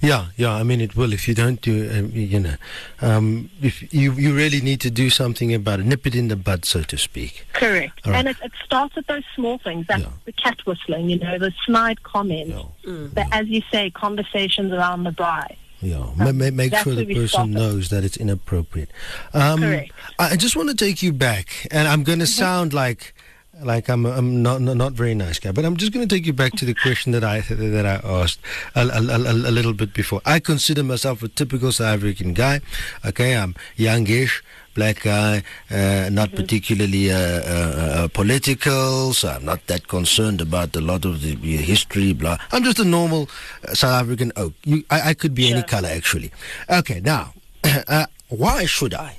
[0.00, 0.52] Yeah, yeah.
[0.52, 2.54] I mean, it will if you don't do, um, you know,
[3.00, 6.36] um, if you you really need to do something about it, nip it in the
[6.36, 7.46] bud, so to speak.
[7.52, 8.00] Correct.
[8.04, 8.18] All right.
[8.18, 10.08] And it, it starts with those small things, that Yeah.
[10.24, 12.54] the cat whistling, you know, the snide comments,
[12.86, 13.06] Yeah.
[13.14, 15.56] but as you say, conversations around the braai.
[15.82, 18.90] Yeah, ma- ma- make sure the person knows that it's inappropriate.
[19.34, 19.92] Um, Correct.
[20.18, 23.14] I I just want to take you back, and I'm going to sound like
[23.62, 26.26] like I'm I'm not not not very nice guy, but I'm just going to take
[26.26, 28.40] you back to the question that I that I asked
[28.74, 30.20] a, a, a, a little bit before.
[30.24, 32.60] I consider myself a typical South African guy.
[33.04, 34.42] Okay, I'm youngish.
[34.74, 40.76] Black guy, uh, not particularly uh, uh, uh, political, so I'm not that concerned about
[40.76, 42.12] a lot of the, history.
[42.12, 42.36] Blah.
[42.52, 43.30] I'm just a normal
[43.66, 44.52] uh, South African oak.
[44.64, 46.30] You, I, I could be any color actually.
[46.68, 47.32] Okay, now,
[47.64, 49.16] uh, why should I?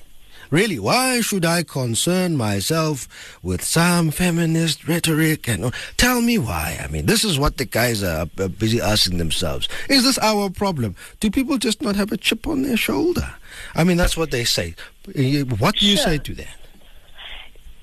[0.50, 3.08] Really, why should I concern myself
[3.44, 5.48] with some feminist rhetoric?
[5.50, 6.80] And tell me why.
[6.82, 9.68] I mean, this is what the guys are uh, busy asking themselves.
[9.90, 10.96] Is this our problem?
[11.20, 13.36] Do people just not have a chip on their shoulder?
[13.76, 14.76] I mean, that's what they say.
[15.08, 16.06] Uh, What do you Sure.
[16.06, 16.56] say to that?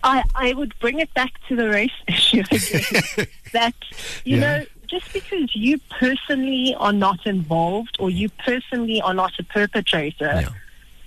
[0.03, 3.27] I, I would bring it back to the race issue again.
[3.53, 3.75] that,
[4.25, 4.41] you Yeah.
[4.59, 10.41] know, just because you personally are not involved or you personally are not a perpetrator,
[10.43, 10.49] Yeah.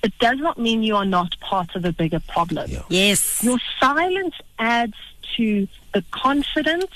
[0.07, 2.71] It does not mean you are not part of a bigger problem.
[2.71, 2.83] Yeah.
[2.87, 3.43] Yes.
[3.43, 4.95] Your silence adds
[5.35, 6.95] to the confidence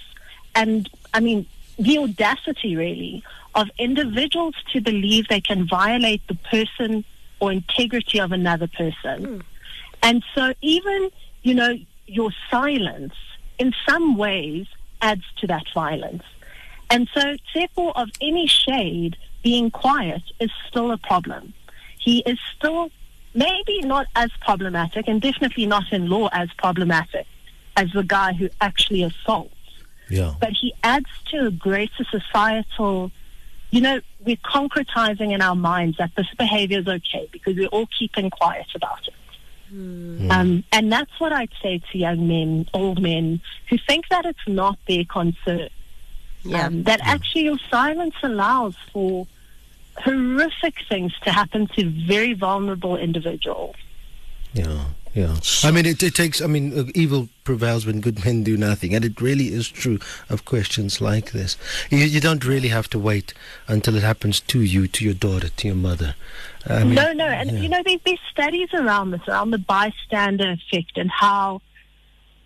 [0.55, 1.45] and, I mean,
[1.77, 3.21] the audacity really
[3.53, 7.03] of individuals to believe they can violate the person
[7.41, 9.25] or integrity of another person.
[9.25, 9.39] Hmm.
[10.03, 11.09] And so, even,
[11.43, 13.15] you know, your silence
[13.59, 14.67] in some ways
[15.01, 16.23] adds to that violence.
[16.89, 21.53] And so, therefore, of any shade, being quiet is still a problem.
[21.99, 22.89] He is still
[23.33, 27.25] maybe not as problematic and definitely not in law as problematic
[27.77, 29.55] as the guy who actually assaults
[30.09, 30.33] Yeah.
[30.39, 33.11] but he adds to a greater societal,
[33.69, 37.87] you know, we're concretizing in our minds that this behavior is okay because we're all
[37.97, 39.13] keeping quiet about it.
[39.73, 44.45] Um, and that's what I'd say to young men, old men, who think that it's
[44.45, 45.69] not their concern.
[46.43, 46.65] Yeah.
[46.65, 49.27] Um, that actually your silence allows for
[50.03, 53.75] horrific things to happen to very vulnerable individuals.
[54.53, 55.37] Yeah, yeah.
[55.63, 56.41] I mean, it, it takes.
[56.41, 59.99] I mean, uh, evil prevails when good men do nothing, and it really is true
[60.29, 61.57] of questions like this.
[61.89, 63.33] You, you don't really have to wait
[63.67, 66.15] until it happens to you, to your daughter, to your mother.
[66.67, 67.59] I mean, no, no, and yeah.
[67.59, 71.61] you know, there's, there's studies around this, around the bystander effect, and how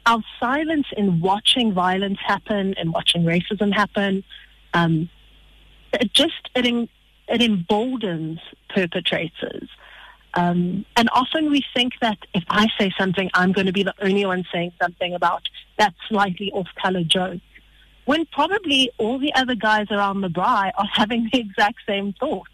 [0.05, 4.23] our silence in watching violence happen and watching racism happen,
[4.73, 5.09] um,
[5.93, 6.89] it just it, en-
[7.27, 9.69] it emboldens perpetrators.
[10.35, 13.93] Um, and often we think that if I say something, I'm going to be the
[14.01, 15.43] only one saying something about
[15.77, 17.41] that slightly off-color joke.
[18.03, 22.47] When probably all the other guys around the braai are having the exact same thought,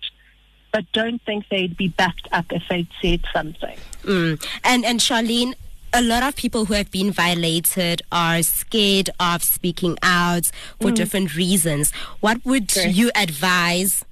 [0.72, 3.78] but don't think they'd be backed up if they'd said something.
[4.04, 4.48] Mm.
[4.64, 5.56] And and Charlene,
[5.92, 10.50] a lot of people who have been violated are scared of speaking out
[10.80, 11.92] for different reasons.
[12.22, 14.06] What would you advise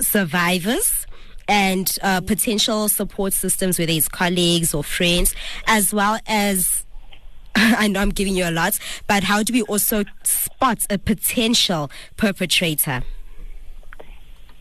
[0.00, 1.06] survivors?
[1.48, 5.32] And uh, potential support systems, whether it's colleagues or friends,
[5.68, 6.84] as well as
[7.56, 11.90] I know I'm giving you a lot, but how do we also spot a potential
[12.16, 13.02] perpetrator?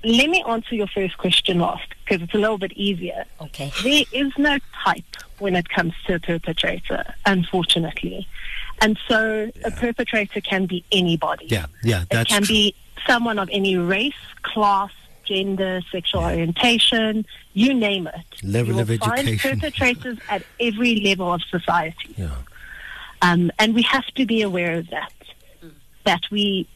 [0.04, 3.26] Let me answer your first question last because it's a little bit easier.
[3.42, 3.72] Okay.
[3.84, 5.04] There is no type
[5.40, 8.28] when it comes to a perpetrator, unfortunately.
[8.82, 11.48] And so a perpetrator can be anybody.
[11.48, 12.04] yeah, yeah.
[12.12, 12.48] It can true.
[12.48, 12.76] be
[13.08, 14.14] someone of any race,
[14.44, 14.92] class,
[15.26, 18.43] gender, sexual orientation, you name it.
[18.43, 22.15] Level of will find perpetrators at every level of society.
[22.17, 22.36] Yeah.
[23.21, 25.13] Um, and we have to be aware of that.
[26.05, 26.67] that we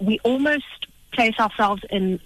[0.00, 2.20] we almost place ourselves in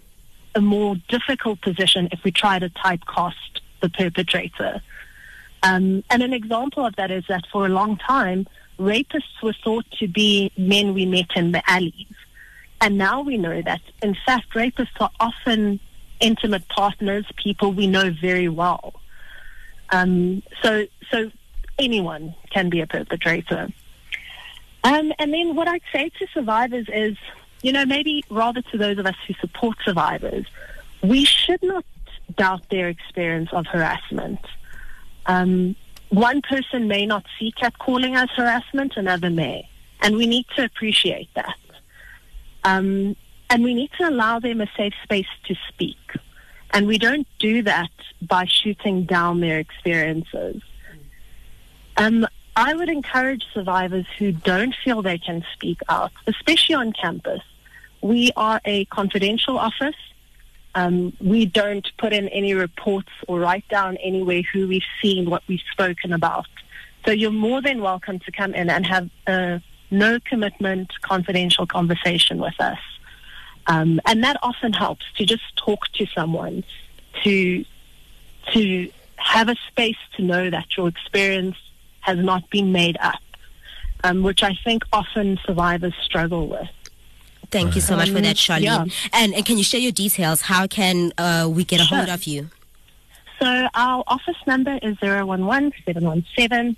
[0.54, 4.80] a more difficult position if we try to typecast the perpetrator.
[5.62, 8.46] Um, and an example of that is that for a long time,
[8.78, 12.06] rapists were thought to be men we met in the alleys.
[12.80, 15.80] And now we know that, in fact, rapists are often
[16.20, 18.94] intimate partners, people we know very well.
[19.90, 21.30] Um, so, so
[21.78, 23.68] anyone can be a perpetrator.
[24.84, 27.16] Um, and then what I'd say to survivors is,
[27.62, 30.46] you know, maybe rather to those of us who support survivors,
[31.02, 31.84] we should not
[32.36, 34.40] doubt their experience of harassment.
[35.26, 35.76] Um,
[36.10, 39.68] one person may not see catcalling as harassment, another may.
[40.02, 41.56] And we need to appreciate that.
[42.66, 43.14] Um,
[43.48, 45.96] and we need to allow them a safe space to speak.
[46.72, 50.60] And we don't do that by shooting down their experiences.
[51.96, 57.42] Um, I would encourage survivors who don't feel they can speak out, especially on campus.
[58.00, 59.94] We are a confidential office.
[60.74, 65.42] Um, we don't put in any reports or write down anywhere who we've seen, what
[65.46, 66.48] we've spoken about.
[67.04, 72.38] So you're more than welcome to come in and have a no commitment, confidential conversation
[72.38, 72.78] with us.
[73.66, 76.64] Um, and that often helps to just talk to someone,
[77.24, 77.64] to
[78.52, 81.56] to have a space to know that your experience
[82.00, 83.20] has not been made up,
[84.04, 86.68] um, which I think often survivors struggle with.
[87.50, 88.62] Thank you so much for that, Charlene.
[88.62, 88.84] yeah.
[89.12, 90.42] And, and can you share your details?
[90.42, 92.50] How can uh, we get a hold of you?
[93.40, 96.76] So our office number is 011 717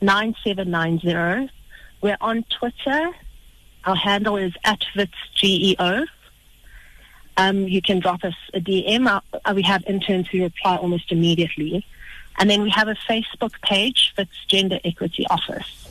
[0.00, 1.52] 9790.
[2.06, 3.10] We're on Twitter.
[3.84, 6.06] Our handle is at WitsGEO.
[7.36, 9.08] Um, you can drop us a DM.
[9.08, 11.84] Uh, uh, we have interns who reply almost immediately.
[12.38, 15.88] And then we have a Facebook page, Wits Gender Equity Office.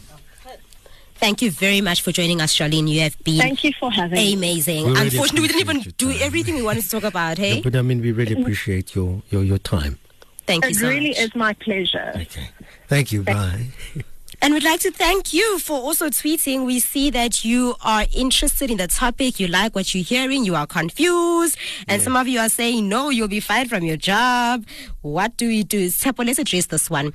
[1.16, 2.88] Thank you very much for joining us, Charlene.
[2.88, 4.36] You have been Thank you for having me.
[4.36, 4.86] amazing.
[4.86, 7.60] Really Unfortunately, we didn't even do everything we wanted to talk about, hey?
[7.62, 10.00] But I mean, we really appreciate your, your, your time.
[10.48, 11.20] Thank you It so really much.
[11.20, 12.14] is my pleasure.
[12.16, 12.48] Okay.
[12.88, 13.24] Thank you.
[13.24, 13.68] Bye.
[14.42, 16.66] And we'd like to thank you for also tweeting.
[16.66, 19.40] We see that you are interested in the topic.
[19.40, 20.46] You like what you're hearing.
[20.46, 21.58] You are confused.
[21.88, 24.66] And some of you are saying, no, you'll be fired from your job.
[25.02, 25.88] What do we do?
[25.88, 27.14] Tshepo, let's address this one.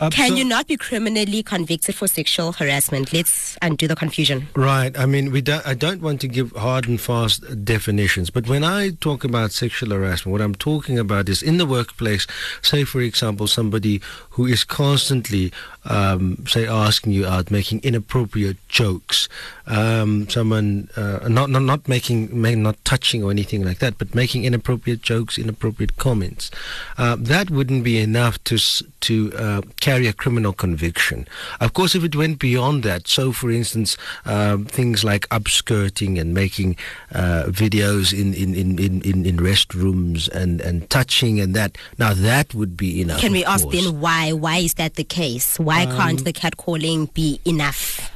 [0.00, 3.12] Uh, Can so- you not be criminally convicted for sexual harassment?
[3.12, 4.46] Let's undo the confusion.
[4.54, 4.96] Right.
[4.96, 8.62] I mean, we don't, I don't want to give hard and fast definitions, but when
[8.62, 12.28] I talk about sexual harassment, what I'm talking about is in the workplace,
[12.62, 14.00] say, for example, somebody
[14.30, 15.52] who is constantly,
[15.88, 19.28] um, say, asking you out, making inappropriate jokes,
[19.66, 24.14] um, someone, uh, not, not, not making, ma- not touching or anything like that, but
[24.14, 26.50] making inappropriate jokes, inappropriate comments.
[26.96, 28.58] Uh, that wouldn't be enough to,
[29.00, 31.26] to uh, carry a criminal conviction.
[31.60, 36.34] Of course, if it went beyond that, so for instance, um, things like upskirting and
[36.34, 36.76] making
[37.14, 42.12] uh, videos in, in, in, in, in, in restrooms and, and touching and that, now
[42.12, 43.20] that would be enough.
[43.20, 43.74] Can we ask course.
[43.74, 44.32] then why?
[44.32, 45.58] Why is that the case?
[45.58, 48.10] Why Um, can't the catcalling be enough?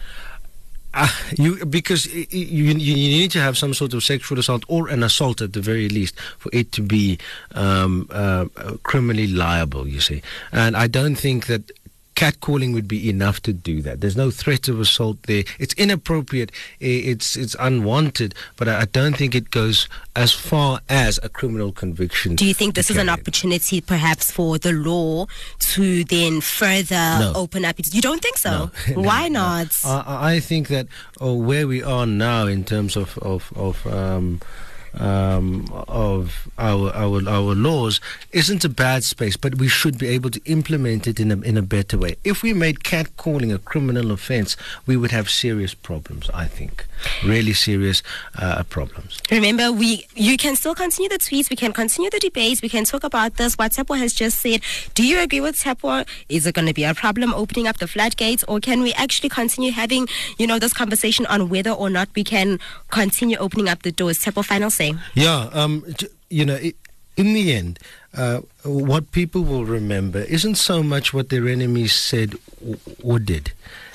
[0.94, 1.08] Uh,
[1.38, 5.02] you because you, you you need to have some sort of sexual assault or an
[5.02, 7.18] assault at the very least for it to be
[7.54, 8.44] um, uh,
[8.82, 9.88] criminally liable.
[9.88, 11.70] You see, and I don't think that.
[12.14, 14.00] Catcalling would be enough to do that.
[14.00, 15.44] There's no threat of assault there.
[15.58, 16.52] It's inappropriate.
[16.78, 18.34] It's it's unwanted.
[18.56, 22.34] But I I don't think it goes as far as a criminal conviction.
[22.36, 25.26] Do you think this is an opportunity perhaps for the law
[25.74, 27.32] to then further No.
[27.34, 27.76] open up?
[27.78, 28.70] You don't think so?
[28.90, 28.94] No.
[29.02, 29.48] Why No, no.
[29.62, 29.78] not?
[29.84, 30.86] I, I think that
[31.20, 34.40] oh, where we are now in terms of of of um,
[34.98, 38.00] um, of our our our laws
[38.32, 41.56] isn't a bad space, but we should be able to implement it in a in
[41.56, 42.16] a better way.
[42.24, 46.30] If we made catcalling a criminal offence, we would have serious problems.
[46.34, 46.86] I think,
[47.24, 48.02] really serious
[48.38, 49.20] uh, problems.
[49.30, 51.48] Remember, we you can still continue the tweets.
[51.50, 52.62] We can continue the debates.
[52.62, 53.56] We can talk about this.
[53.56, 54.60] What Tshepo has just said.
[54.94, 56.06] Do you agree with Tshepo?
[56.28, 59.28] Is it going to be a problem opening up the floodgates, or can we actually
[59.30, 60.06] continue having
[60.38, 62.58] you know this conversation on whether or not we can
[62.90, 64.18] continue opening up the doors?
[64.18, 64.81] Tshepo, final say.
[65.14, 65.84] Yeah, um,
[66.28, 66.58] you know,
[67.16, 67.78] in the end,
[68.16, 72.34] uh, what people will remember isn't so much what their enemies said
[73.02, 73.52] or did.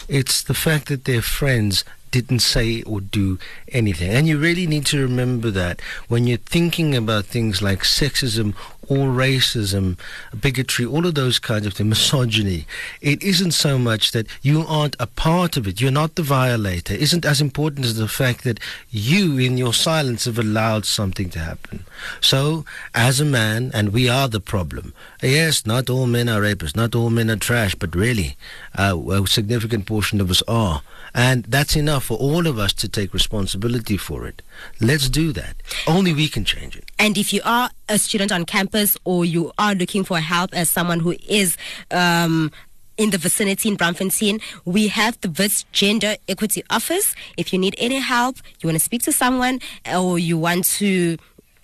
[0.08, 1.84] It's the fact that their friends
[2.22, 3.38] didn't say or do
[3.72, 4.11] anything.
[4.11, 8.55] And you really need to remember that when you're thinking about things like sexism
[8.89, 9.97] or racism,
[10.39, 12.65] bigotry, all of those kinds of things, misogyny.
[13.01, 15.82] It isn't so much that you aren't a part of it.
[15.82, 16.93] You're not the violator.
[16.93, 18.59] It isn't as important as the fact that
[18.89, 21.84] you, in your silence, have allowed something to happen.
[22.22, 22.65] So,
[22.95, 24.93] as a man, and we are the problem.
[25.22, 26.76] Yes, not all men are rapists.
[26.76, 27.76] Not all men are trash.
[27.76, 28.38] But really,
[28.78, 30.82] uh, a significant portion of us are.
[31.14, 34.41] And that's enough for all of us to take responsibility for it.
[34.80, 35.55] Let's do that.
[35.88, 36.86] Only we can change it.
[36.99, 40.70] And if you are a student on campus or you are looking for help as
[40.70, 41.58] someone who is
[41.91, 42.51] um,
[42.97, 47.16] in the vicinity in Braamfontein, we have the WITS Gender Equity Office.
[47.38, 49.60] If you need any help, you want to speak to someone,
[49.91, 51.18] or you want to,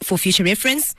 [0.03, 0.95] for future reference,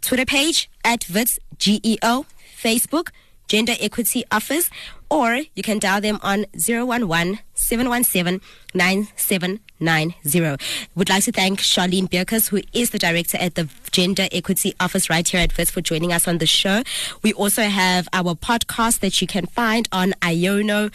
[0.00, 2.26] Twitter page at WITS GEO,
[2.56, 3.10] Facebook,
[3.48, 4.70] Gender Equity Office,
[5.12, 8.40] or you can dial them on 011 717
[8.72, 10.64] 9790.
[10.94, 15.10] Would like to thank Charlene Bierkes, who is the director at the Gender Equity Office
[15.10, 16.82] right here at WITS, for joining us on the show.
[17.22, 20.90] We also have our podcast that you can find on iono.fm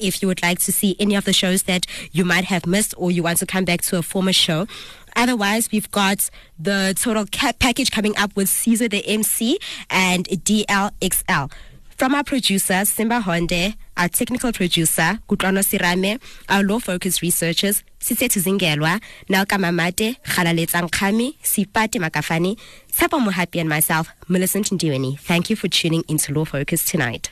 [0.00, 2.94] if you would like to see any of the shows that you might have missed
[2.96, 4.68] or you want to come back to a former show.
[5.16, 7.24] Otherwise, we've got the total
[7.58, 9.58] package coming up with Caesar the MC
[9.90, 11.50] and DLXL.
[11.96, 18.38] From our producer, Simba Honde, our technical producer, Kutlano Sirame, our law focus researchers, Sisethu
[18.42, 22.58] Zingelwa, Nelka Mamate, Khalaletsang Khami, Sipati Makafani,
[22.92, 25.18] Tshepo Muhapi, and myself, Millicent Ndiweni.
[25.20, 27.30] Thank you for tuning into Law Focus tonight.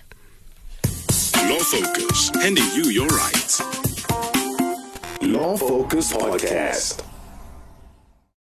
[1.37, 3.61] Law Focus, handing you your rights.
[5.21, 7.14] Law Focus Podcast.